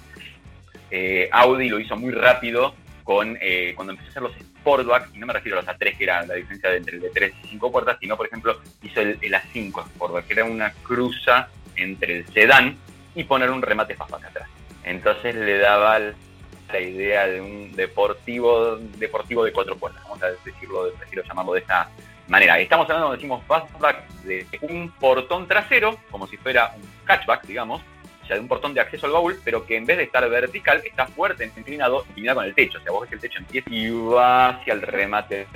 [0.92, 5.20] eh, Audi lo hizo muy rápido con eh, cuando empezó a hacer los Sportback, y
[5.20, 7.48] no me refiero a los A3, que era la diferencia entre el de 3 y
[7.50, 12.28] 5 puertas, sino, por ejemplo, hizo el, A5 Sportback, que era una cruza entre el
[12.28, 12.78] sedán
[13.16, 14.50] y poner un remate fastback atrás.
[14.84, 20.86] Entonces le daba la idea de un deportivo deportivo de cuatro puertas, vamos a decirlo,
[20.92, 21.90] decirlo llamarlo de esta
[22.28, 22.60] manera.
[22.60, 27.82] Estamos hablando, decimos fastback, de un portón trasero, como si fuera un hatchback, digamos,
[28.30, 31.06] de un portón de acceso al baúl, pero que en vez de estar vertical, está
[31.08, 32.78] fuerte, inclinado, inclinado con el techo.
[32.78, 35.48] O sea, vos ves el techo empieza y va hacia el remate.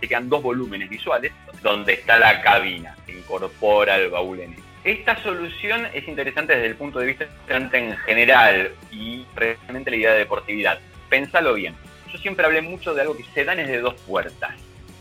[0.00, 4.58] Te quedan dos volúmenes visuales donde está la cabina, se incorpora el baúl en él.
[4.84, 10.12] Esta solución es interesante desde el punto de vista en general y realmente la idea
[10.12, 10.80] de deportividad.
[11.08, 11.74] Pensalo bien.
[12.12, 14.54] Yo siempre hablé mucho de algo que sedanes de dos puertas,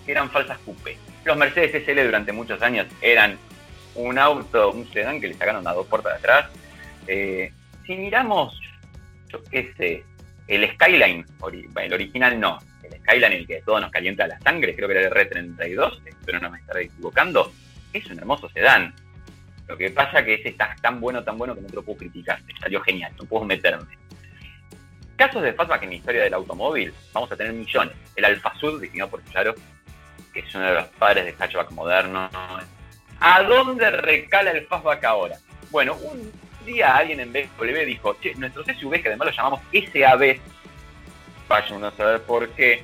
[0.05, 0.97] que eran falsas coupé.
[1.25, 3.37] Los Mercedes SL durante muchos años eran
[3.95, 6.51] un auto, un sedán que le sacaron a dos puertas de atrás
[7.07, 7.51] eh,
[7.85, 8.59] si miramos,
[9.29, 10.03] yo qué sé,
[10.47, 11.25] el Skyline,
[11.77, 15.07] el original no, el Skyline el que todo nos calienta la sangre, creo que era
[15.07, 17.51] el R32, pero no me estaré equivocando,
[17.93, 18.93] es un hermoso sedán.
[19.67, 21.99] Lo que pasa que ese está tan bueno, tan bueno que no te lo puedo
[21.99, 23.97] criticar, salió genial, no puedo meterme.
[25.15, 27.93] Casos de fastback en la historia del automóvil, vamos a tener millones.
[28.15, 29.55] El Alfa Sud, definido por Claro,
[30.33, 32.29] que es uno de los padres de hatchback moderno.
[33.19, 35.37] ¿A dónde recala el fastback ahora?
[35.69, 36.31] Bueno, un
[36.65, 40.39] día alguien en BMW dijo, che, nuestros SUVs, que además los llamamos SAB,
[41.47, 42.83] vaya uno a saber por qué,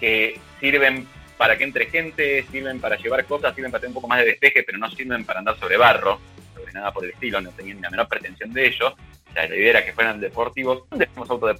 [0.00, 4.08] que sirven para que entre gente, sirven para llevar cosas, sirven para tener un poco
[4.08, 6.20] más de despeje, pero no sirven para andar sobre barro,
[6.54, 8.96] sobre nada por el estilo, no tenían ni la menor pretensión de ello
[9.36, 11.56] la idea era que fueran deportivos, tenemos auto de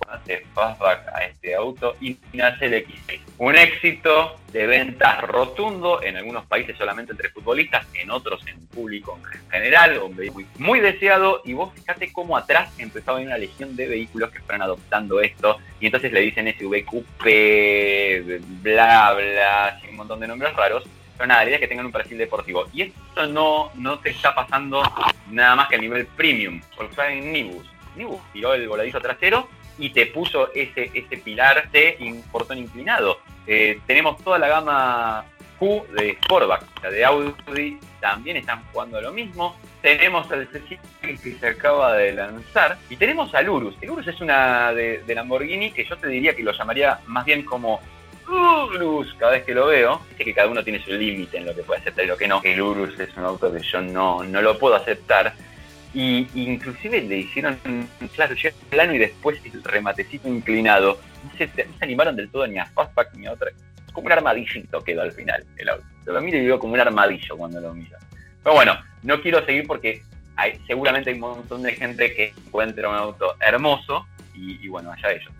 [0.54, 3.20] fastback a este auto y nace el X6.
[3.38, 9.18] Un éxito de ventas rotundo en algunos países solamente entre futbolistas, en otros en público
[9.32, 13.76] en general, un vehículo muy deseado y vos fíjate cómo atrás empezó a una legión
[13.76, 16.84] de vehículos que fueron adoptando esto y entonces le dicen SUV
[18.62, 20.84] bla bla, un montón de nombres raros
[21.24, 22.66] nada, la idea que tengan un perfil deportivo.
[22.72, 24.82] Y esto no, no te está pasando
[25.30, 26.60] nada más que a nivel premium.
[26.76, 27.66] Volkswagen Nibus.
[27.94, 29.48] Nibus tiró el voladizo trasero
[29.78, 31.98] y te puso ese, ese pilar C
[32.30, 33.20] portón inclinado.
[33.46, 35.24] Eh, tenemos toda la gama
[35.58, 39.56] Q de Sportback, sea, de Audi también están jugando lo mismo.
[39.80, 43.74] Tenemos el C que se acaba de lanzar y tenemos al Urus.
[43.80, 47.24] El Urus es una de, de Lamborghini que yo te diría que lo llamaría más
[47.24, 47.80] bien como
[48.28, 51.54] Urus, cada vez que lo veo, es que cada uno tiene su límite en lo
[51.54, 52.40] que puede aceptar y lo que no.
[52.42, 55.34] El Urus es un auto que yo no, no lo puedo aceptar.
[55.94, 57.58] Y inclusive le hicieron,
[58.14, 58.34] claro,
[58.68, 60.98] plano y después el rematecito inclinado.
[61.24, 63.50] No se, animaron del todo ni a Fastback ni a otra.
[63.92, 65.84] Como un armadillito quedó al final el auto.
[66.04, 67.96] Lo miro y digo como un armadillo cuando lo miro.
[68.42, 70.02] Pero bueno, no quiero seguir porque
[70.36, 75.12] hay, seguramente hay un montón de gente que encuentra un auto hermoso y, bueno, allá
[75.12, 75.32] ellos.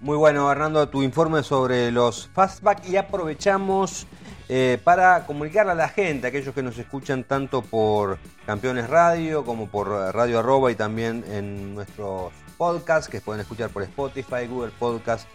[0.00, 4.06] Muy bueno, Hernando, tu informe sobre los fastback y aprovechamos
[4.48, 9.68] eh, para comunicarle a la gente, aquellos que nos escuchan tanto por Campeones Radio como
[9.68, 15.28] por Radio Arroba y también en nuestros podcasts que pueden escuchar por Spotify, Google Podcast,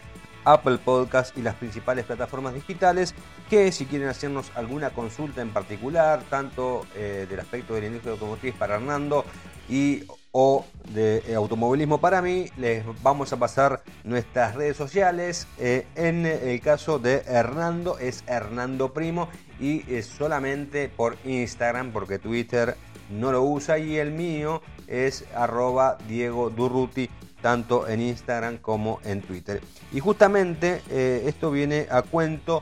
[0.46, 3.14] Apple Podcast y las principales plataformas digitales,
[3.52, 8.14] que si quieren hacernos alguna consulta en particular, tanto eh, del aspecto de la industria
[8.14, 9.26] automotriz para Hernando
[9.70, 10.06] y
[10.38, 15.48] o de eh, automovilismo para mí, les vamos a pasar nuestras redes sociales.
[15.58, 19.30] Eh, en el caso de Hernando es Hernando Primo
[19.62, 22.76] y es solamente por Instagram porque Twitter
[23.10, 27.10] no lo usa y el mío es arroba Diego Durruti
[27.42, 29.62] tanto en Instagram como en Twitter.
[29.94, 32.62] Y justamente eh, esto viene a cuento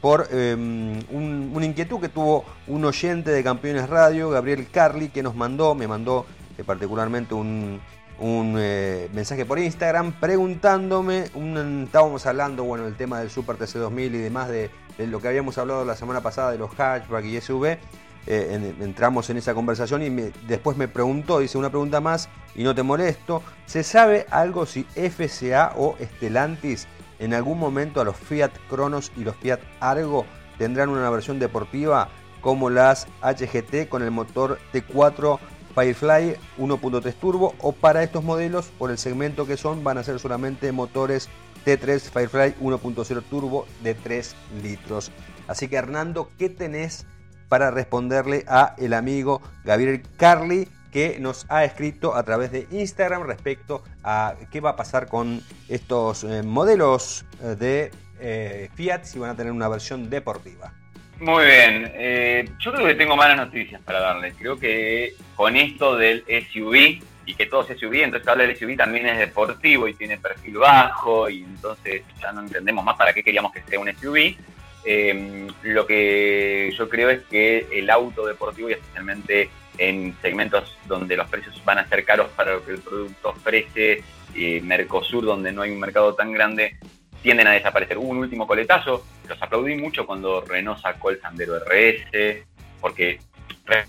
[0.00, 5.34] por un, una inquietud que tuvo un oyente de Campeones Radio, Gabriel Carli, que nos
[5.34, 7.80] mandó, me mandó eh, particularmente un,
[8.20, 11.24] eh, mensaje por Instagram preguntándome,
[11.84, 15.84] estábamos hablando bueno del tema del Super TC2000 y demás de, lo que habíamos hablado
[15.84, 17.78] la semana pasada de los hatchback y SUV.
[18.24, 20.08] Eh, entramos en esa conversación y
[20.46, 24.84] después me preguntó, dice una pregunta más y no te molesto, ¿se sabe algo si
[24.84, 26.86] FCA o Stellantis
[27.18, 30.24] en algún momento a los Fiat Cronos y los Fiat Argo
[30.58, 32.08] tendrán una versión deportiva
[32.40, 35.38] como las HGT con el motor T4
[35.74, 40.18] Firefly 1.3 turbo o para estos modelos por el segmento que son van a ser
[40.18, 41.28] solamente motores
[41.64, 45.10] T3 Firefly 1.0 Turbo de 3 litros.
[45.46, 47.06] Así que Hernando, ¿qué tenés
[47.48, 53.22] para responderle a el amigo Gabriel Carly que nos ha escrito a través de Instagram
[53.22, 59.18] respecto a qué va a pasar con estos eh, modelos eh, de eh, Fiat si
[59.18, 60.72] van a tener una versión deportiva?
[61.22, 64.34] Muy bien, yo creo que tengo malas noticias para darles.
[64.36, 68.76] Creo que con esto del SUV y que todo es SUV, entonces habla del SUV
[68.76, 73.22] también es deportivo y tiene perfil bajo y entonces ya no entendemos más para qué
[73.22, 74.36] queríamos que sea un SUV.
[74.84, 81.16] Em, lo que yo creo es que el auto deportivo y especialmente en segmentos donde
[81.16, 84.02] los precios van a ser caros para lo que el producto ofrece,
[84.34, 86.78] eh, Mercosur donde no hay un mercado tan grande,
[87.22, 87.96] tienden a desaparecer.
[87.98, 92.44] Hubo un último coletazo, los aplaudí mucho cuando Renault sacó el Sandero RS,
[92.80, 93.20] porque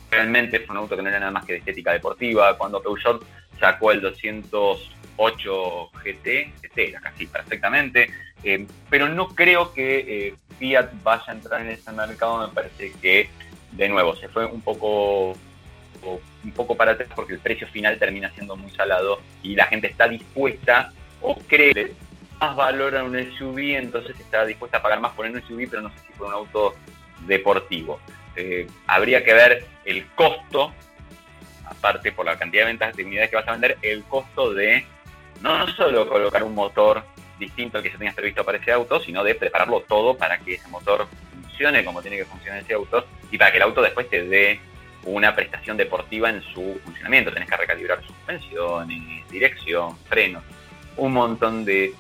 [0.10, 2.58] realmente fue un auto que no era nada más que de estética deportiva.
[2.58, 3.26] Cuando Peugeot
[3.60, 8.10] sacó el 208 GT, GT era casi perfectamente,
[8.44, 12.94] eh, pero no creo que eh, Fiat vaya a entrar en ese mercado, me parece
[13.02, 13.30] que
[13.72, 15.36] de nuevo se fue un poco
[16.44, 19.88] un poco para atrás porque el precio final termina siendo muy salado y la gente
[19.88, 20.92] está dispuesta
[21.22, 21.94] o cree
[22.44, 25.82] más valor a un SUV, entonces está dispuesta a pagar más por un SUV, pero
[25.82, 26.76] no sé si por un auto
[27.26, 28.02] deportivo.
[28.36, 30.74] Eh, habría que ver el costo,
[31.66, 34.86] aparte por la cantidad de ventas de unidades que vas a vender, el costo de
[35.42, 37.04] no solo colocar un motor
[37.40, 40.56] distinto al que se tenía previsto para ese auto, sino de prepararlo todo para que
[40.56, 44.10] ese motor funcione como tiene que funcionar ese auto y para que el auto después
[44.10, 44.60] te dé
[45.06, 47.32] una prestación deportiva en su funcionamiento.
[47.32, 50.44] Tenés que recalibrar suspensiones, dirección, frenos,
[50.98, 51.94] un montón de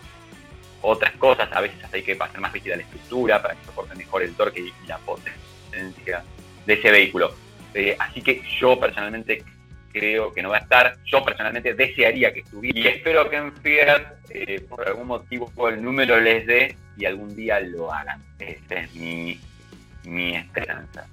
[0.83, 1.49] otras cosas.
[1.51, 4.59] A veces hay que hacer más rígida la estructura para que soporte mejor el torque
[4.59, 6.23] y la potencia
[6.65, 7.33] de ese vehículo.
[7.73, 9.43] Eh, así que yo personalmente
[9.91, 10.97] creo que no va a estar.
[11.05, 15.81] Yo personalmente desearía que estuviera y espero que en Fiat eh, por algún motivo el
[15.81, 18.21] número les dé y algún día lo hagan.
[18.37, 19.39] Esa es mi,
[20.03, 21.07] mi esperanza.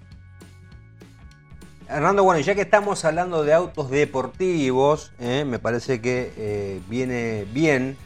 [1.89, 7.97] Hernando, bueno, ya que estamos hablando de autos deportivos, eh, me parece que viene bien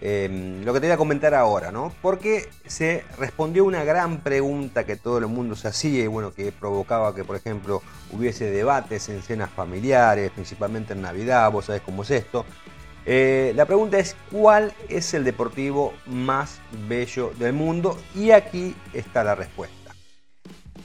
[0.00, 1.92] em, lo que te voy a comentar ahora, ¿no?
[2.02, 6.52] Porque se respondió una gran pregunta que todo el mundo se hacía y bueno, que
[6.52, 7.82] provocaba que, por ejemplo,
[8.12, 12.44] hubiese debates en cenas familiares, principalmente en Navidad, vos sabés cómo es esto.
[13.06, 17.98] Eh, la pregunta es, ¿cuál es el deportivo más bello del mundo?
[18.14, 19.77] Y aquí está la respuesta.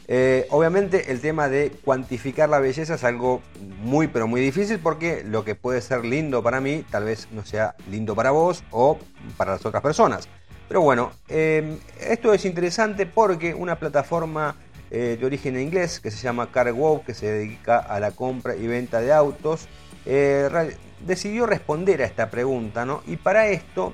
[0.08, 3.42] Eh, obviamente el tema de cuantificar la belleza es algo
[3.82, 7.46] muy pero muy difícil porque lo que puede ser lindo para mí tal vez no
[7.46, 9.00] sea lindo para vos o
[9.38, 10.28] para las otras personas.
[10.68, 14.56] Pero bueno, em, esto es interesante porque una plataforma
[14.92, 18.68] eh, de origen inglés que se llama CarWow, que se dedica a la compra y
[18.68, 19.68] venta de autos,
[20.06, 23.04] eh, decidió responder a esta pregunta ¿no?
[23.08, 23.94] y para esto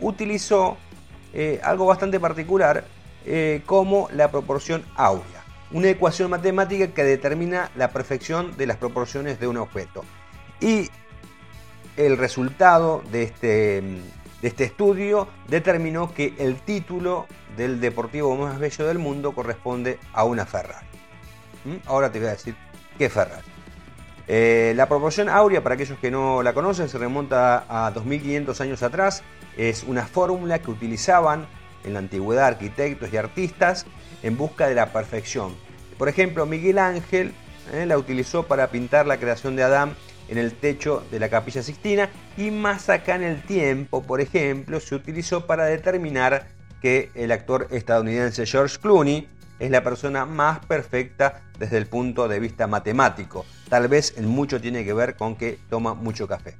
[0.00, 0.78] utilizó
[1.62, 2.84] algo bastante particular
[3.66, 5.39] como la proporción áurea
[5.72, 10.04] una ecuación matemática que determina la perfección de las proporciones de un objeto.
[10.60, 10.90] Y
[11.96, 13.82] el resultado de este,
[14.42, 20.24] de este estudio determinó que el título del deportivo más bello del mundo corresponde a
[20.24, 20.86] una Ferrari.
[21.64, 21.76] ¿Mm?
[21.86, 22.54] Ahora te voy a decir
[22.98, 23.46] qué Ferrari.
[24.32, 28.82] Eh, la proporción áurea, para aquellos que no la conocen, se remonta a 2500 años
[28.82, 29.22] atrás.
[29.56, 31.46] Es una fórmula que utilizaban
[31.84, 33.86] en la antigüedad arquitectos y artistas
[34.22, 35.54] en busca de la perfección.
[35.98, 37.32] Por ejemplo, Miguel Ángel
[37.72, 39.94] eh, la utilizó para pintar la creación de Adán
[40.28, 44.80] en el techo de la capilla Sixtina y más acá en el tiempo, por ejemplo,
[44.80, 46.46] se utilizó para determinar
[46.80, 52.40] que el actor estadounidense George Clooney es la persona más perfecta desde el punto de
[52.40, 53.44] vista matemático.
[53.68, 56.56] Tal vez en mucho tiene que ver con que toma mucho café.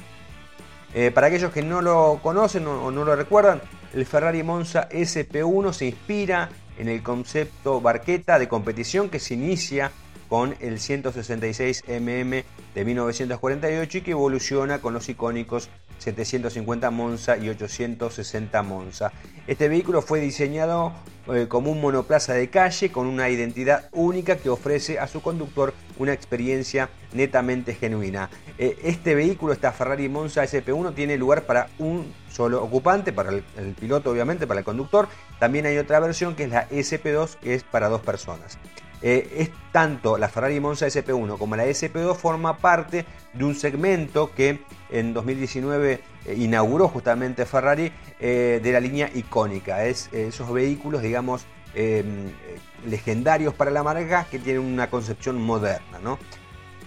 [0.95, 3.62] Eh, para aquellos que no lo conocen o no lo recuerdan,
[3.93, 6.49] el Ferrari Monza SP1 se inspira
[6.80, 9.91] en el concepto barqueta de competición que se inicia
[10.30, 12.32] con el 166 mm
[12.76, 19.12] de 1948 y que evoluciona con los icónicos 750 Monza y 860 Monza.
[19.48, 20.94] Este vehículo fue diseñado
[21.34, 25.74] eh, como un monoplaza de calle con una identidad única que ofrece a su conductor
[25.98, 28.30] una experiencia netamente genuina.
[28.58, 33.44] Eh, este vehículo, esta Ferrari Monza SP1, tiene lugar para un solo ocupante, para el,
[33.58, 35.08] el piloto obviamente, para el conductor.
[35.40, 38.58] También hay otra versión que es la SP2, que es para dos personas.
[39.02, 44.32] Eh, es tanto la Ferrari Monza SP1 como la SP2 forma parte de un segmento
[44.34, 49.86] que en 2019 eh, inauguró justamente Ferrari de la línea icónica.
[49.86, 52.32] Es esos vehículos, digamos, em,
[52.88, 56.00] legendarios para la marca que tienen una concepción moderna.
[56.02, 56.18] ¿no?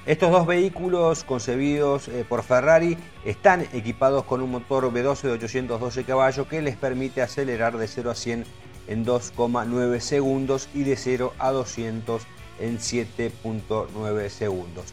[0.07, 6.05] Estos dos vehículos concebidos eh, por Ferrari están equipados con un motor V12 de 812
[6.05, 8.45] caballos que les permite acelerar de 0 a 100
[8.91, 12.23] en 2,9 segundos y de 0 a 200
[12.59, 14.93] en 7,9 segundos.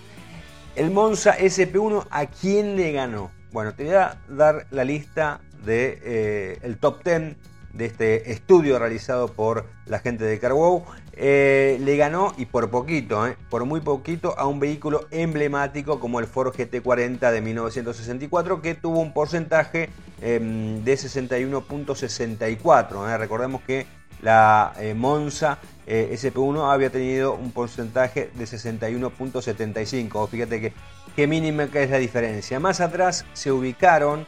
[0.75, 3.31] El Monza SP1, ¿a quién le ganó?
[3.51, 7.35] Bueno, te voy a dar la lista del de, eh, top 10
[7.73, 13.27] de este estudio realizado por la gente de CarWow, eh, le ganó, y por poquito,
[13.27, 18.75] eh, por muy poquito, a un vehículo emblemático como el Ford GT40 de 1964, que
[18.75, 19.89] tuvo un porcentaje
[20.21, 23.09] em, de 61.64.
[23.09, 23.17] Eh.
[23.17, 23.87] Recordemos que
[24.21, 30.27] la Monza SP1 había tenido un porcentaje de 61.75.
[30.27, 30.73] Fíjate que
[31.15, 32.59] qué mínima que es la diferencia.
[32.59, 34.25] Más atrás se ubicaron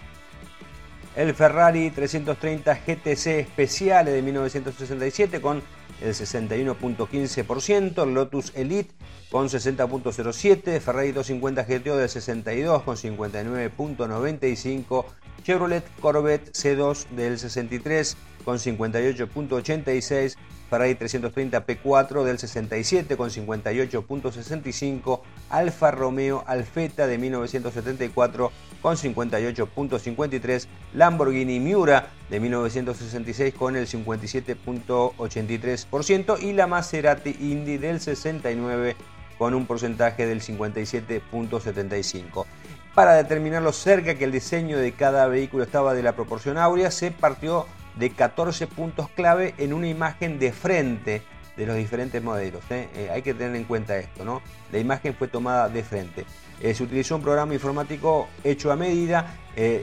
[1.20, 5.62] el Ferrari 330 GTC Speciale de 1967 con
[6.02, 8.94] el 61.15%, el Lotus Elite
[9.30, 15.04] con 60.07%, Ferrari 250 GTO del 62 con 59.95%,
[15.44, 20.38] Chevrolet Corvette C2 del 63 con 58.86%,
[20.70, 28.52] Ferrari 330 P4 del 67 con 58.65, Alfa Romeo Alfeta de 1974
[28.82, 38.96] con 58.53, Lamborghini Miura de 1966 con el 57.83% y la Maserati Indy del 69
[39.38, 42.46] con un porcentaje del 57.75.
[42.94, 46.92] Para determinar lo cerca que el diseño de cada vehículo estaba de la proporción áurea,
[46.92, 51.24] se partió de 14 puntos clave en una imagen de frente
[51.60, 52.64] de los diferentes modelos.
[52.70, 52.90] ¿eh?
[52.96, 54.42] Eh, hay que tener en cuenta esto, ¿no?
[54.72, 56.26] La imagen fue tomada de frente.
[56.62, 59.36] Eh, se utilizó un programa informático hecho a medida,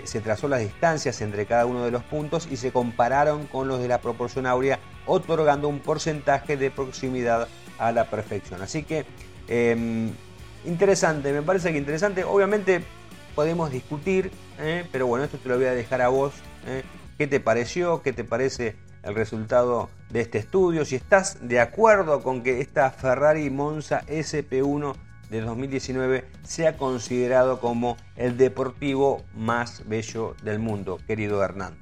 [0.05, 3.79] se trazó las distancias entre cada uno de los puntos y se compararon con los
[3.79, 7.47] de la proporción áurea, otorgando un porcentaje de proximidad
[7.79, 8.63] a la perfección.
[8.63, 9.05] Así que,
[9.49, 10.11] em,
[10.65, 12.25] interesante, me parece que interesante.
[12.25, 12.85] Obviamente
[13.35, 14.31] podemos discutir,
[14.91, 16.33] pero bueno, esto te lo voy a dejar a vos.
[17.19, 18.03] ¿Qué te pareció?
[18.03, 20.85] ¿Qué te parece el resultado de este estudio?
[20.85, 24.95] Si estás de acuerdo con que esta Ferrari Monza SP1
[25.31, 31.81] de 2019 sea considerado como el deportivo más bello del mundo, querido Hernando.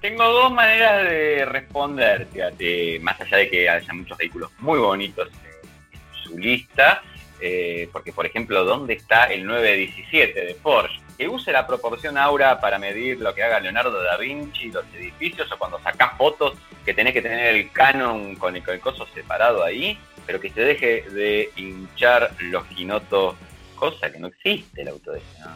[0.00, 6.24] Tengo dos maneras de responderte, más allá de que haya muchos vehículos muy bonitos en
[6.24, 7.00] su lista,
[7.40, 11.00] eh, porque por ejemplo, ¿dónde está el 917 de Porsche?
[11.16, 15.50] Que use la proporción aura para medir lo que haga Leonardo da Vinci, los edificios,
[15.52, 19.98] o cuando sacás fotos que tenés que tener el canon con el, coso separado ahí,
[20.26, 23.36] pero que se deje de hinchar los quinotos,
[23.76, 25.48] cosa que no existe el auto de ese.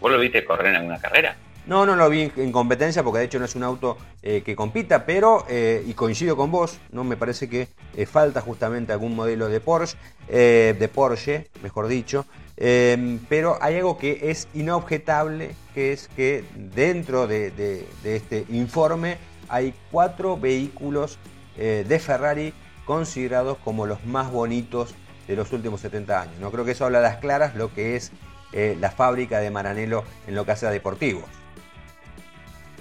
[0.00, 1.36] ¿Vos lo viste correr en alguna carrera?
[1.64, 4.56] No, no lo vi en competencia porque de hecho no es un auto eh, que
[4.56, 9.14] compita, pero, eh, y coincido con vos, no me parece que eh, falta justamente algún
[9.14, 9.96] modelo de Porsche,
[10.28, 12.24] de Porsche, mejor dicho,
[12.56, 19.74] Em, pero hay algo que es inobjetable, que es que dentro de, este informe hay
[19.90, 21.18] cuatro vehículos
[21.56, 22.52] eh, de Ferrari
[22.84, 24.94] considerados como los más bonitos
[25.26, 26.34] de los últimos 70 años.
[26.40, 28.12] No creo que eso habla a las claras lo que es
[28.52, 31.24] eh, la fábrica de Maranello en lo que hace a deportivos.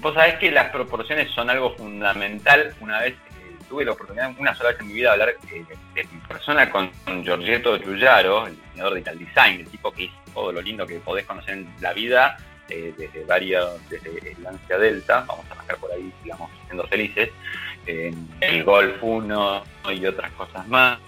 [0.01, 2.73] Vos sabés que las proporciones son algo fundamental.
[2.81, 3.15] Una vez
[3.71, 5.63] tuve la oportunidad una sola vez en mi vida de hablar eh,
[5.95, 6.91] de persona con,
[7.23, 10.99] Giorgetto Giugiaro, el diseñador de Ital Design, el tipo que hizo todo lo lindo que
[10.99, 15.77] podés conocer en la vida, eh, desde varios, desde el Lancia Delta, vamos a arrancar
[15.77, 17.29] por ahí, digamos, siendo felices,
[17.85, 20.99] el Golf 1 y otras cosas más.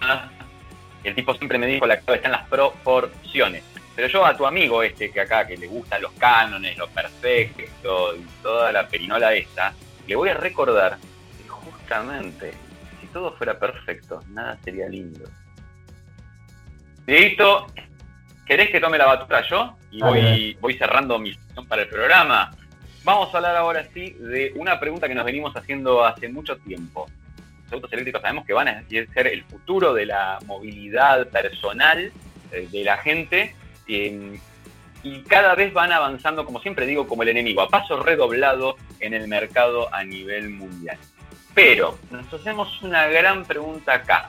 [1.04, 3.62] El tipo siempre me dijo, la clave está en las proporciones.
[3.94, 8.16] Pero yo a tu amigo este que acá, que le gustan los cánones, lo perfecto
[8.16, 9.74] y toda la perinola esta,
[10.06, 10.98] le voy a recordar
[11.84, 12.52] Exactamente.
[13.00, 15.24] Si todo fuera perfecto, nada sería lindo.
[17.06, 17.66] Listo.
[18.46, 19.76] ¿querés que tome la batuta yo?
[19.90, 22.50] Y voy, voy cerrando mi sesión para el programa.
[23.02, 27.06] Vamos a hablar ahora sí de una pregunta que nos venimos haciendo hace mucho tiempo.
[27.64, 32.12] Los autos eléctricos sabemos que van a ser el futuro de la movilidad personal
[32.52, 33.54] eh, de la gente
[33.86, 39.14] y cada vez van avanzando, como siempre digo, como el enemigo, a paso redoblado en
[39.14, 40.98] el mercado a nivel mundial.
[41.54, 44.28] Pero nos hacemos una gran pregunta acá.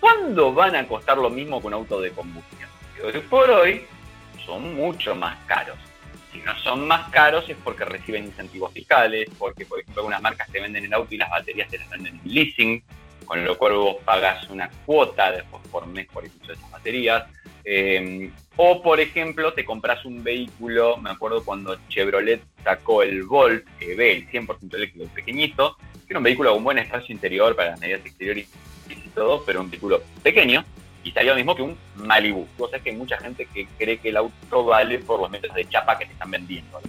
[0.00, 2.68] ¿Cuándo van a costar lo mismo que un auto de combustión?
[3.02, 3.86] Hoy por hoy
[4.44, 5.78] son mucho más caros.
[6.32, 10.48] Si no son más caros es porque reciben incentivos fiscales, porque por ejemplo algunas marcas
[10.50, 12.82] te venden el auto y las baterías te las venden en leasing.
[13.24, 16.70] con lo cual vos pagas una cuota después por mes por el uso de esas
[16.70, 17.24] baterías.
[17.64, 23.64] Eh, o, por ejemplo, te compras un vehículo, me acuerdo cuando Chevrolet sacó el Volt
[23.78, 27.70] EV, el 100% eléctrico, el pequeñito, que era un vehículo con buen espacio interior para
[27.70, 28.48] las medidas exteriores
[28.88, 30.64] y todo, pero un vehículo pequeño,
[31.04, 32.48] y salía lo mismo que un Malibu.
[32.58, 35.54] Vos sabés que hay mucha gente que cree que el auto vale por los metros
[35.54, 36.80] de chapa que te están vendiendo.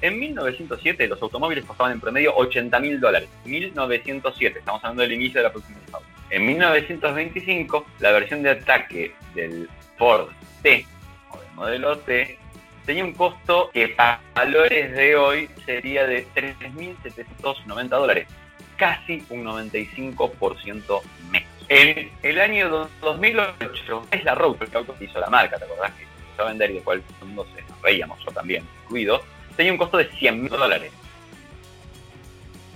[0.00, 3.28] En 1907 los automóviles costaban en promedio 80 mil dólares.
[3.44, 6.08] 1907, estamos hablando del inicio de la autos.
[6.30, 9.68] En 1925, la versión de ataque del
[9.98, 10.28] Ford
[10.64, 10.86] T,
[11.30, 12.38] o del modelo T,
[12.86, 18.28] tenía un costo que para valores de hoy sería de 3.790 dólares,
[18.76, 21.48] casi un 95% menos.
[21.68, 25.92] En el año 2008, es la Road, que hizo la marca, ¿te acordás?
[25.92, 29.22] Que empezó a vender y después el mundo se nos reíamos, yo también, incluido,
[29.56, 30.92] tenía un costo de 100 dólares.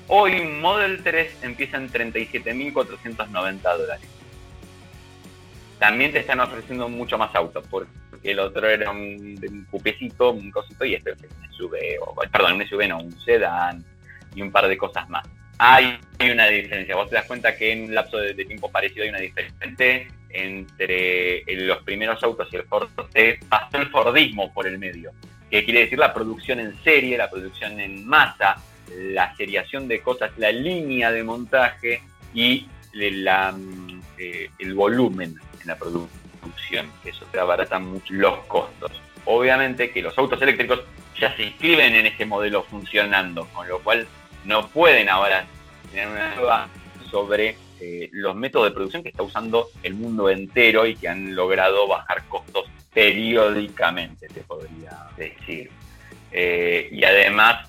[0.09, 4.09] Hoy Model 3 empieza en 37.490 dólares.
[5.79, 7.91] También te están ofreciendo mucho más autos, porque
[8.23, 12.55] el otro era un, un cupecito, un cosito, y este es un SUV, o, perdón,
[12.55, 13.85] un SUV no, un sedán
[14.35, 15.27] y un par de cosas más.
[15.59, 19.11] Hay una diferencia, vos te das cuenta que en un lapso de, tiempo parecido hay
[19.11, 22.89] una diferencia entre los primeros autos y el Ford.
[23.49, 25.13] Pasó el Fordismo por el medio
[25.51, 28.57] que quiere decir la producción en serie, la producción en masa,
[28.97, 32.03] la seriación de cosas, la línea de montaje
[32.35, 33.55] y la,
[34.19, 35.31] eh, el volumen.
[35.31, 36.91] en la producción.
[37.05, 38.91] Eso te abarata mucho los costos.
[39.25, 40.81] Obviamente que los autos eléctricos
[41.19, 44.07] ya se inscriben en ese modelo funcionando, con lo cual
[44.45, 45.47] no pueden ahora
[45.91, 46.69] tener una nueva
[47.11, 51.35] sobre eh, los métodos de producción que está usando el mundo entero y que han
[51.35, 55.71] logrado bajar costos periódicamente, te podría decir.
[56.33, 57.68] Eh, y además,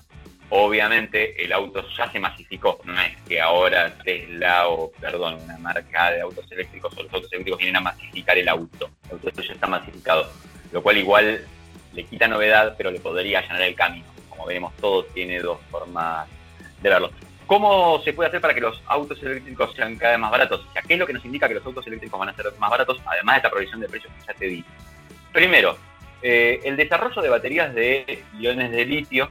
[0.50, 2.80] obviamente, el auto ya se masificó.
[2.84, 7.32] No es que ahora Tesla o, perdón, una marca de autos eléctricos o los autos
[7.32, 8.90] eléctricos vienen a masificar el auto.
[9.06, 10.30] El auto ya está masificado.
[10.72, 11.44] Lo cual igual
[11.92, 14.06] le quita novedad, pero le podría allanar el camino.
[14.28, 16.28] Como vemos, todo tiene dos formas
[16.82, 17.10] de verlo.
[17.46, 20.64] ¿Cómo se puede hacer para que los autos eléctricos sean cada vez más baratos?
[20.68, 22.46] O sea, ¿qué es lo que nos indica que los autos eléctricos van a ser
[22.58, 24.64] más baratos, además de esta provisión de precios que ya te di?
[25.32, 25.76] Primero,
[26.22, 29.30] eh, el desarrollo de baterías de iones de litio,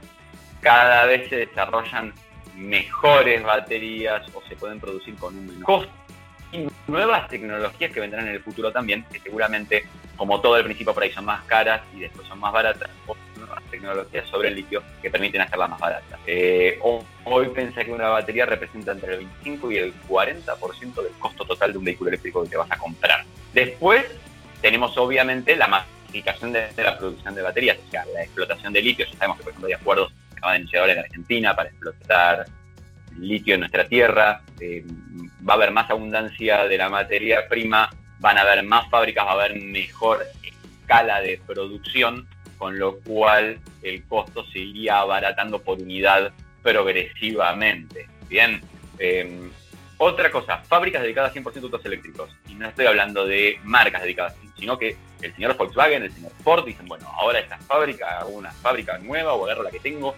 [0.61, 2.13] cada vez se desarrollan
[2.55, 5.91] mejores baterías o se pueden producir con un menor costo.
[6.51, 9.85] Y nuevas tecnologías que vendrán en el futuro también, que seguramente,
[10.17, 13.15] como todo el principio por ahí son más caras y después son más baratas, o
[13.37, 16.19] nuevas tecnologías sobre el litio que permiten hacerlas más baratas.
[16.25, 21.45] Eh, hoy pensé que una batería representa entre el 25 y el 40% del costo
[21.45, 23.23] total de un vehículo eléctrico que te vas a comprar.
[23.53, 24.05] Después,
[24.61, 29.05] tenemos obviamente la masificación de, la producción de baterías, o sea, la explotación de litio.
[29.05, 32.45] Ya sabemos que, por ejemplo, hay acuerdos acaban de llegar en Argentina para explotar
[33.17, 34.41] litio en nuestra tierra.
[34.59, 34.83] Eh,
[35.47, 39.31] va a haber más abundancia de la materia prima, van a haber más fábricas, va
[39.31, 42.27] a haber mejor escala de producción,
[42.57, 46.31] con lo cual el costo se iría abaratando por unidad
[46.63, 48.07] progresivamente.
[48.27, 48.61] Bien.
[48.97, 49.49] Eh,
[50.01, 52.29] otra cosa, fábricas dedicadas 100% a autos eléctricos.
[52.47, 56.65] Y no estoy hablando de marcas dedicadas, sino que el señor Volkswagen, el señor Ford
[56.65, 60.15] dicen, bueno, ahora esta fábrica, hago una fábrica nueva o agarro la que tengo,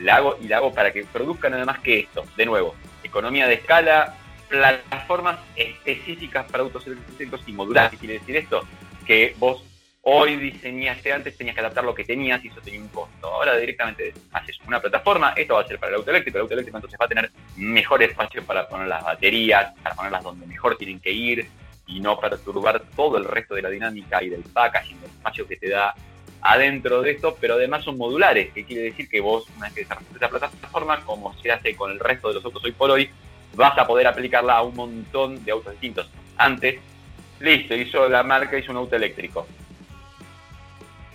[0.00, 2.24] la hago y la hago para que produzcan nada más que esto.
[2.36, 4.14] De nuevo, economía de escala,
[4.48, 7.90] plataformas específicas para autos eléctricos y modulares.
[7.92, 8.62] ¿Qué quiere decir esto?
[9.06, 9.64] Que vos
[10.10, 13.26] Hoy diseñaste antes, tenías que adaptar lo que tenías y eso tenía un costo.
[13.26, 16.54] Ahora directamente haces una plataforma, esto va a ser para el auto eléctrico, el auto
[16.54, 20.78] eléctrico entonces va a tener mejor espacio para poner las baterías, para ponerlas donde mejor
[20.78, 21.50] tienen que ir
[21.86, 25.56] y no perturbar todo el resto de la dinámica y del packaging, del espacio que
[25.56, 25.94] te da
[26.40, 29.80] adentro de esto, pero además son modulares, que quiere decir que vos, una vez que
[29.82, 33.10] desarrollaste esa plataforma, como se hace con el resto de los autos hoy por hoy,
[33.54, 36.10] vas a poder aplicarla a un montón de autos distintos.
[36.36, 36.80] Antes,
[37.40, 39.46] listo, hizo la marca, hizo un auto eléctrico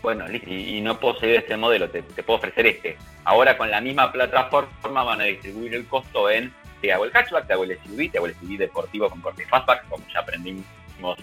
[0.03, 2.97] bueno, y, no puedo este modelo, te, puedo ofrecer este.
[3.24, 7.47] Ahora con la misma plataforma van a distribuir el costo en, te hago el hatchback,
[7.47, 10.65] te hago el SUV, te hago el SUV deportivo con corte fastback, como ya aprendimos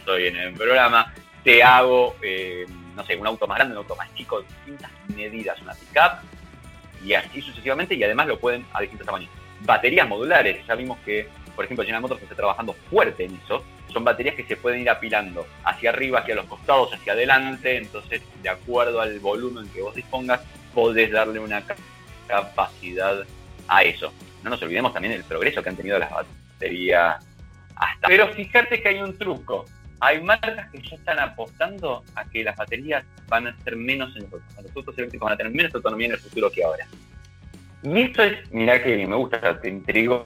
[0.09, 1.13] hoy en el programa,
[1.45, 2.65] te hago, eh,
[3.01, 6.21] no sé, un auto más grande, un auto más chico, distintas medidas, una pickup,
[7.03, 9.31] y así sucesivamente, y además lo pueden a distintos tamaños.
[9.63, 14.05] Baterías modulares, ya vimos que, por ejemplo, General Motors está trabajando fuerte en eso, son
[14.05, 18.49] baterías que se pueden ir apilando hacia arriba, hacia los costados, hacia adelante, entonces de
[18.49, 20.43] acuerdo al volumen que vos dispongas,
[20.75, 21.63] podés darle una
[22.29, 23.25] capacidad
[23.67, 24.13] a eso.
[24.45, 27.27] No nos olvidemos también del progreso que han tenido las baterías
[27.75, 28.07] hasta.
[28.07, 29.65] Pero fíjate que hay un truco.
[30.01, 34.23] Hay marcas que ya están apostando a que las baterías van a ser menos en
[34.31, 34.41] los.
[34.63, 36.87] Los autos eléctricos van a tener menos autonomía en el futuro que ahora.
[37.83, 40.25] Y esto es, mirá que me gusta, te intrigo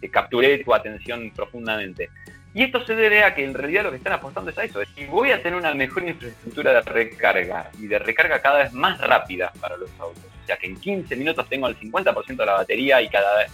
[0.00, 2.10] te capturé tu atención profundamente.
[2.54, 4.80] Y esto se debe a que en realidad lo que están apostando es a eso.
[4.94, 8.98] Si voy a tener una mejor infraestructura de recarga y de recarga cada vez más
[9.00, 10.24] rápida para los autos.
[10.24, 13.46] O sea que en 15 minutos tengo el 50% de la batería y cada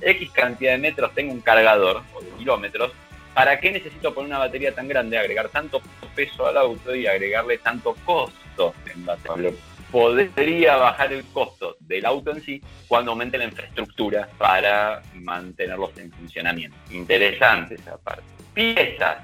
[0.00, 2.92] X cantidad de metros tengo un cargador o de kilómetros.
[3.38, 5.80] ¿Para qué necesito poner una batería tan grande, agregar tanto
[6.16, 9.52] peso al auto y agregarle tanto costo en batería?
[9.92, 16.10] podría bajar el costo del auto en sí cuando aumente la infraestructura para mantenerlos en
[16.10, 16.76] funcionamiento.
[16.90, 18.24] Interesante esa parte.
[18.54, 19.18] Piezas.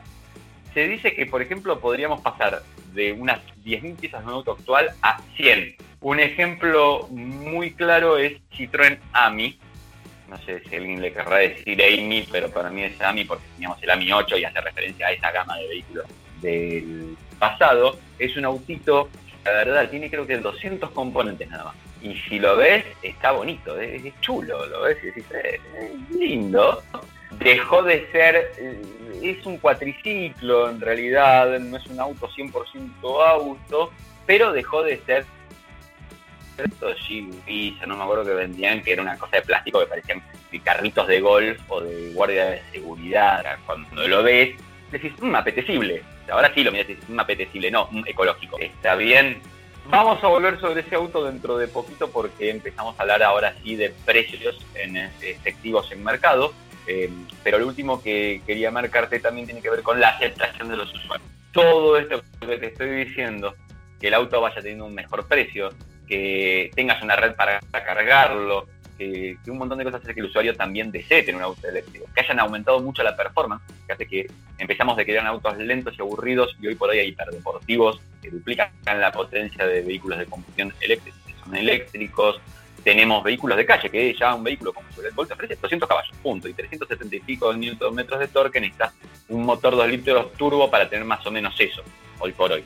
[0.72, 2.62] Se dice que, por ejemplo, podríamos pasar
[2.92, 5.74] de unas 10.000 piezas de un auto actual a 100.
[6.02, 9.58] Un ejemplo muy claro es Citroën AMI.
[10.28, 13.82] No sé si alguien le querrá decir AMI, pero para mí es AMI porque teníamos
[13.82, 16.06] el AMI 8 y hace referencia a esa gama de vehículos
[16.40, 17.98] del pasado.
[18.18, 19.08] Es un autito
[19.44, 21.74] la verdad, tiene creo que 200 componentes nada más.
[22.02, 26.82] Y si lo ves, está bonito, es, chulo, lo ves y decís, eh, es lindo.
[27.38, 28.82] Dejó de ser, eh,
[29.22, 33.90] es un cuatriciclo en realidad, no es un auto 100% auto,
[34.26, 35.24] pero dejó de ser
[36.58, 40.22] estos ya no me acuerdo que vendían, que era una cosa de plástico que parecían
[40.62, 43.44] carritos de golf o de guardia de seguridad.
[43.66, 44.56] Cuando lo ves,
[44.90, 46.02] decís, mmm, apetecible.
[46.30, 48.58] Ahora sí lo miras y decís, mmm, apetecible, no, mm, ecológico.
[48.58, 49.40] Está bien.
[49.86, 53.76] Vamos a volver sobre ese auto dentro de poquito porque empezamos a hablar ahora sí
[53.76, 56.54] de precios en efectivos en mercado.
[56.86, 57.10] Eh,
[57.42, 60.92] pero lo último que quería marcarte también tiene que ver con la aceptación de los
[60.94, 61.28] usuarios.
[61.52, 63.54] Todo esto que te estoy diciendo,
[64.00, 65.70] que el auto vaya teniendo un mejor precio,
[66.06, 70.54] que tengas una red para cargarlo, que, un montón de cosas hace que el usuario
[70.54, 74.26] también desee tener un auto eléctrico, que hayan aumentado mucho la performance, que hace que
[74.58, 78.30] empezamos de que eran autos lentos y aburridos y hoy por hoy hay hiperdeportivos que
[78.30, 82.40] duplican la potencia de vehículos de combustión eléctrica, que son eléctricos,
[82.82, 86.48] tenemos vehículos de calle, que ya un vehículo como el Volt ofrece 200 caballos, punto,
[86.48, 88.92] y 370 y pico newton metros de torque, necesitas
[89.28, 91.82] un motor 2 litros turbo para tener más o menos eso,
[92.18, 92.62] hoy por hoy.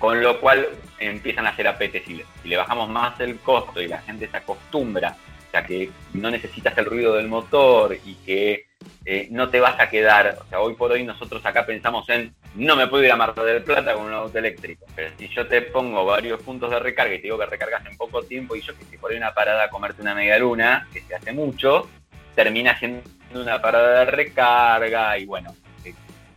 [0.00, 0.66] Con lo cual
[0.98, 2.26] empiezan a ser apetecibles.
[2.42, 5.16] Si le bajamos más el costo y la gente se acostumbra
[5.50, 8.66] o sea, que no necesitas el ruido del motor y que
[9.04, 12.32] eh, no te vas a quedar, o sea, hoy por hoy nosotros acá pensamos en,
[12.54, 15.48] no me puedo ir a Mar del Plata con un auto eléctrico, pero si yo
[15.48, 18.60] te pongo varios puntos de recarga y te digo que recargas en poco tiempo y
[18.60, 21.90] yo que si por una parada a comerte una media luna, que se hace mucho,
[22.36, 23.02] termina siendo
[23.34, 25.52] una parada de recarga y bueno,
[25.84, 25.94] eh,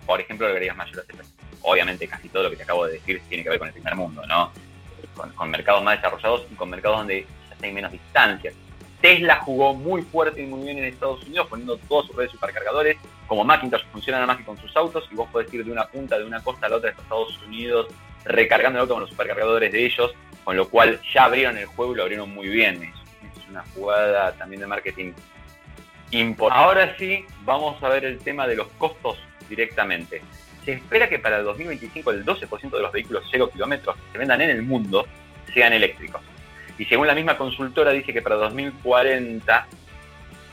[0.07, 1.05] por ejemplo, agregas mayores
[1.63, 3.95] Obviamente casi todo lo que te acabo de decir tiene que ver con el primer
[3.95, 4.51] mundo, ¿no?
[5.35, 7.27] Con, mercados más desarrollados y con mercados donde
[7.59, 8.53] ya hay menos distancias
[9.03, 12.95] Tesla jugó muy fuerte y muy bien en Estados Unidos, poniendo todas sus redes supercargadores.
[13.27, 15.85] Como Macintosh funciona nada más que con sus autos, y vos podés ir de una
[15.87, 17.87] punta, de una costa a la otra de Estados Unidos,
[18.23, 20.13] recargando el auto con los supercargadores de ellos,
[20.45, 22.81] con lo cual ya abrieron el juego y lo abrieron muy bien.
[22.81, 22.93] Es,
[23.49, 25.11] una jugada también de marketing
[26.11, 26.65] importante.
[26.65, 30.21] Ahora sí, vamos a ver el tema de los costos directamente.
[30.65, 34.17] Se espera que para el 2025 el 12% de los vehículos 0 kilómetros que se
[34.17, 35.05] vendan en el mundo
[35.53, 36.21] sean eléctricos.
[36.77, 39.67] Y según la misma consultora dice que para 2040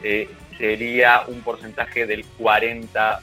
[0.02, 3.20] eh, sería un porcentaje del 40%.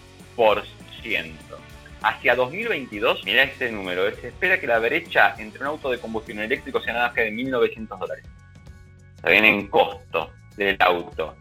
[2.02, 6.40] Hacia 2022, mira este número, se espera que la brecha entre un auto de combustión
[6.40, 8.26] eléctrico sea nada más que de 1.900 dólares.
[9.16, 11.36] Está bien en costo del auto.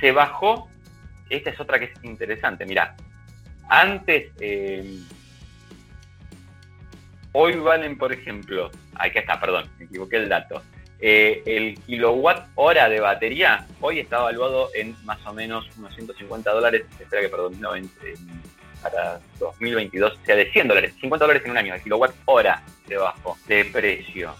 [0.00, 0.68] Se bajó,
[1.28, 2.96] esta es otra que es interesante, mira,
[3.70, 4.98] antes, eh,
[7.32, 10.62] hoy valen, por ejemplo, aquí está, perdón, me equivoqué el dato.
[11.02, 16.50] Eh, el kilowatt hora de batería hoy está evaluado en más o menos unos 150
[16.50, 16.84] dólares.
[17.00, 17.30] Espera que
[18.82, 23.38] para, 2022 sea de 100 dólares, 50 dólares en un año, el kilowatt hora debajo
[23.46, 24.34] de precio.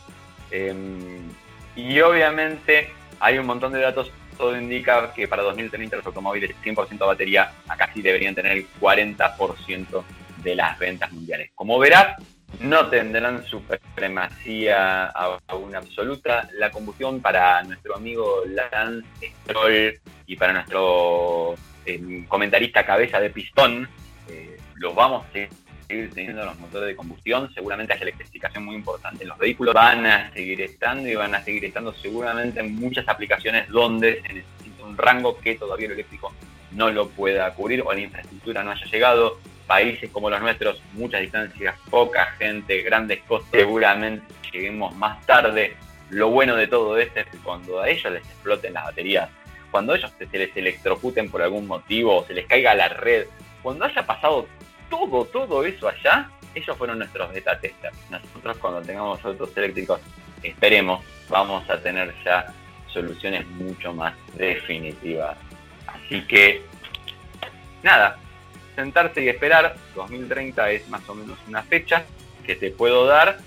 [0.51, 1.31] Em,
[1.76, 4.11] y obviamente hay un montón de datos.
[4.41, 8.66] Todo indica que para 2030 los automóviles 100% de batería acá sí deberían tener el
[8.80, 10.03] 40%
[10.43, 11.51] de las ventas mundiales.
[11.55, 12.16] Como verás,
[12.59, 15.09] no tendrán supremacía
[15.47, 16.49] aún absoluta.
[16.55, 19.07] La combustión para nuestro amigo Lance
[19.43, 23.86] Stroll y para nuestro eh, comentarista cabeza de pistón,
[24.26, 25.28] eh, los vamos a
[25.91, 27.53] seguir teniendo los motores de combustión.
[27.53, 29.74] Seguramente hay electrificación muy importante en los vehículos.
[29.74, 34.32] Van a seguir estando y van a seguir estando seguramente en muchas aplicaciones donde se
[34.32, 36.32] necesita un rango que todavía el eléctrico
[36.72, 41.20] no lo pueda cubrir o la infraestructura no haya llegado países como los nuestros, muchas
[41.20, 45.76] distancias, poca gente, grandes costos, seguramente lleguemos más tarde.
[46.11, 49.28] Lo bueno de todo esto es que cuando a ellos les exploten las baterías,
[49.70, 53.26] cuando ellos se les electrocuten por algún motivo o se les caiga la red,
[53.62, 54.47] cuando haya pasado
[54.91, 57.97] todo, todo eso allá, ellos fueron nuestros beta testers.
[58.11, 60.01] Nosotros cuando tengamos autos eléctricos,
[60.43, 62.53] esperemos, vamos a tener ya
[62.93, 65.36] soluciones mucho más definitivas
[65.86, 66.62] Así que,
[67.82, 68.18] nada,
[68.74, 69.76] sentarse y esperar.
[69.95, 72.05] 2030 es más o menos una fecha
[72.45, 73.38] que te puedo dar.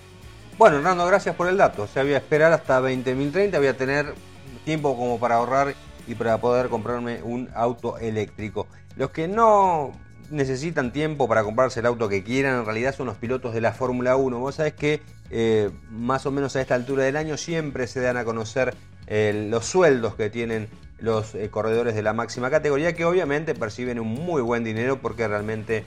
[0.58, 1.84] Bueno, Hernando, gracias por el dato.
[1.84, 4.14] O sea, voy esperar hasta 2030, voy a tener
[4.66, 5.74] tiempo como para ahorrar
[6.08, 8.68] y para poder comprarme un auto eléctrico.
[8.96, 9.92] Los que no
[10.30, 13.74] necesitan tiempo para comprarse el auto que quieran, en realidad son los pilotos de la
[13.74, 14.40] Fórmula 1.
[14.40, 18.18] Vos sabés que eh, más o menos a esta altura del año siempre se dan
[18.18, 18.76] a conocer
[19.08, 20.68] eh, los sueldos que tienen
[21.00, 25.28] los eh, corredores de la máxima categoría, que obviamente perciben un muy buen dinero porque
[25.28, 25.86] realmente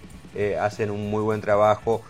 [0.60, 2.02] hacen un muy buen trabajo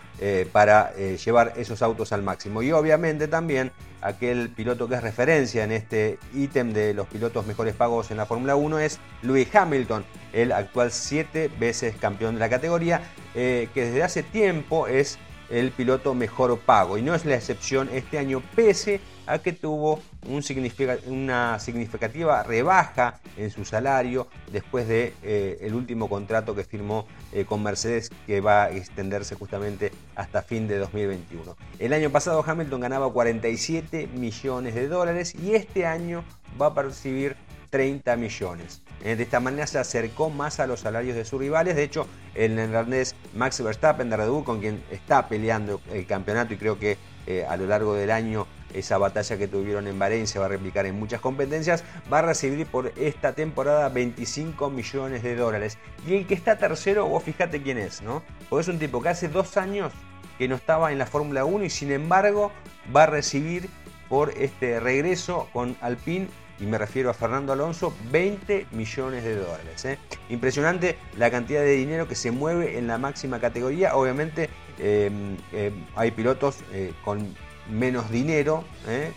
[0.51, 2.61] para llevar esos autos al máximo.
[2.61, 3.71] Y obviamente también
[4.01, 8.25] aquel piloto que es referencia en este ítem de los pilotos mejores pagos en la
[8.25, 13.01] Fórmula 1 es Lewis Hamilton, el actual siete veces campeón de la categoría,
[13.35, 15.17] eh, que desde hace tiempo es
[15.49, 16.97] el piloto mejor pago.
[16.97, 23.49] Y no es la excepción este año, pese a que tuvo una significativa rebaja en
[23.49, 28.71] su salario después de eh, último contrato que firmó eh, con Mercedes que va a
[28.71, 31.55] extenderse justamente hasta fin de 2021.
[31.79, 36.23] El año pasado Hamilton ganaba 47 millones de dólares y este año
[36.59, 37.35] va a percibir
[37.69, 38.81] 30 millones.
[39.03, 41.75] Eh, de esta manera se acercó más a los salarios de sus rivales.
[41.75, 46.53] De hecho, el neerlandés Max Verstappen de Red Bull, con quien está peleando el campeonato
[46.53, 50.39] y creo que eh, a lo largo del año esa batalla que tuvieron en se
[50.39, 55.35] va a replicar en muchas competencias, va a recibir por esta temporada 25 millones de
[55.35, 55.77] dólares.
[56.05, 58.23] Y el que está tercero, vos fíjate quién es, ¿no?
[58.49, 59.91] Porque es un tipo que hace dos años
[60.37, 62.51] que no estaba en la Fórmula 1 y sin embargo
[62.95, 63.69] va a recibir
[64.09, 66.27] por este regreso con Alpine
[66.59, 69.85] y me refiero a Fernando Alonso, 20 millones de dólares.
[69.85, 69.99] ¿eh?
[70.29, 73.95] Impresionante la cantidad de dinero que se mueve en la máxima categoría.
[73.95, 74.49] Obviamente
[74.79, 75.11] eh,
[75.53, 76.57] eh, hay pilotos
[77.03, 77.35] con
[77.69, 78.63] menos dinero,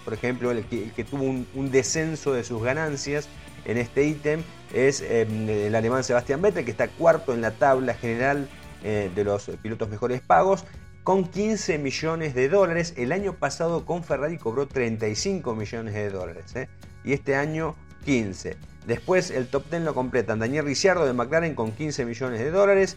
[0.04, 3.28] por ejemplo, el que, tuvo un, descenso de sus ganancias
[3.64, 4.42] en este ítem
[4.74, 8.48] es el alemán Sebastián Vettel, que está cuarto en la tabla general
[8.82, 10.64] de los pilotos mejores pagos
[11.04, 12.94] con 15 millones de dólares.
[12.96, 16.68] El año pasado con Ferrari cobró 35 millones de dólares ¿eh?
[17.04, 17.74] Y este año
[18.04, 18.56] 15.
[18.86, 22.96] Después el top 10 lo completan Daniel Ricciardo de McLaren con 15 millones de dólares.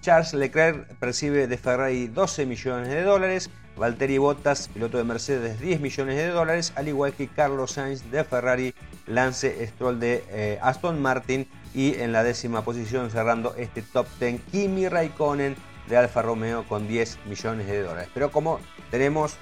[0.00, 3.50] Charles Leclerc percibe de Ferrari 12 millones de dólares.
[3.76, 6.72] Valtteri Bottas, piloto de Mercedes, 10 millones de dólares.
[6.76, 8.74] Al igual que Carlos Sainz de Ferrari,
[9.06, 11.48] Lance Stroll de eh, Aston Martin.
[11.74, 15.56] Y en la décima posición cerrando este top 10, Kimi Raikkonen
[15.88, 18.10] de Alfa Romeo con 10 millones de dólares.
[18.14, 18.60] Pero como
[18.90, 19.36] tenemos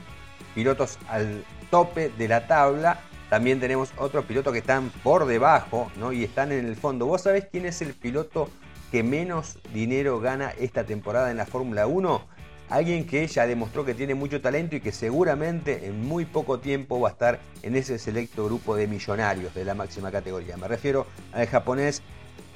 [0.54, 3.00] pilotos al tope de la tabla,
[3.32, 6.12] también tenemos otros pilotos que están por debajo ¿no?
[6.12, 7.06] y están en el fondo.
[7.06, 8.50] ¿Vos sabés quién es el piloto
[8.90, 12.26] que menos dinero gana esta temporada en la Fórmula 1?
[12.68, 17.00] Alguien que ya demostró que tiene mucho talento y que seguramente en muy poco tiempo
[17.00, 20.58] va a estar en ese selecto grupo de millonarios de la máxima categoría.
[20.58, 22.02] Me refiero al japonés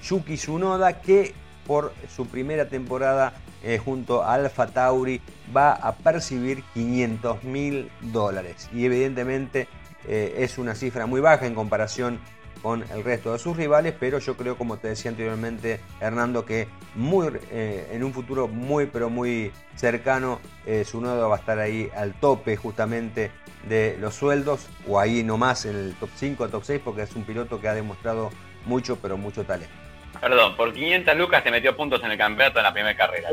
[0.03, 1.33] Yuki Tsunoda que
[1.67, 3.33] por su primera temporada
[3.65, 5.23] eh, junto a Alfa Tauri
[5.57, 8.69] va a percibir 500 mil dólares.
[8.75, 9.69] Y evidentemente
[10.09, 12.21] eh, es una cifra muy baja en comparación
[12.63, 16.69] con el resto de sus rivales, pero yo creo, como te decía anteriormente, Hernando, que
[16.95, 20.41] muy, eh, en un futuro muy, pero muy cercano,
[20.85, 23.31] su nodo va a estar ahí al tope justamente
[23.69, 27.25] de los sueldos, o ahí nomás en el top 5, top 6, porque es un
[27.25, 28.31] piloto que ha demostrado
[28.65, 29.75] mucho, pero mucho talento.
[30.21, 33.29] Perdón, por 500 lucas te metió puntos en el campeonato en la primera carrera.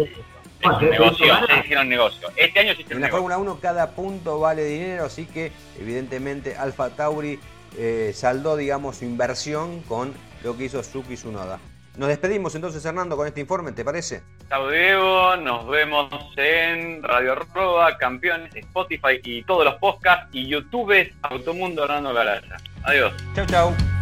[0.63, 2.29] Es un negocio, se hicieron negocio.
[2.35, 7.39] Este año En la Fórmula 1 cada punto vale dinero, así que evidentemente Alfa Tauri
[7.77, 11.59] eh, saldó, digamos, su inversión con lo que hizo Suki Tsunoda.
[11.97, 14.23] Nos despedimos entonces, Hernando, con este informe, ¿te parece?
[14.49, 15.35] Chao, Diego.
[15.37, 22.13] Nos vemos en Radio Arroba, Campeones, Spotify y todos los podcasts y YouTube Automundo Hernando
[22.13, 22.57] Garaya.
[22.83, 23.13] Adiós.
[23.35, 23.92] Chau, chau.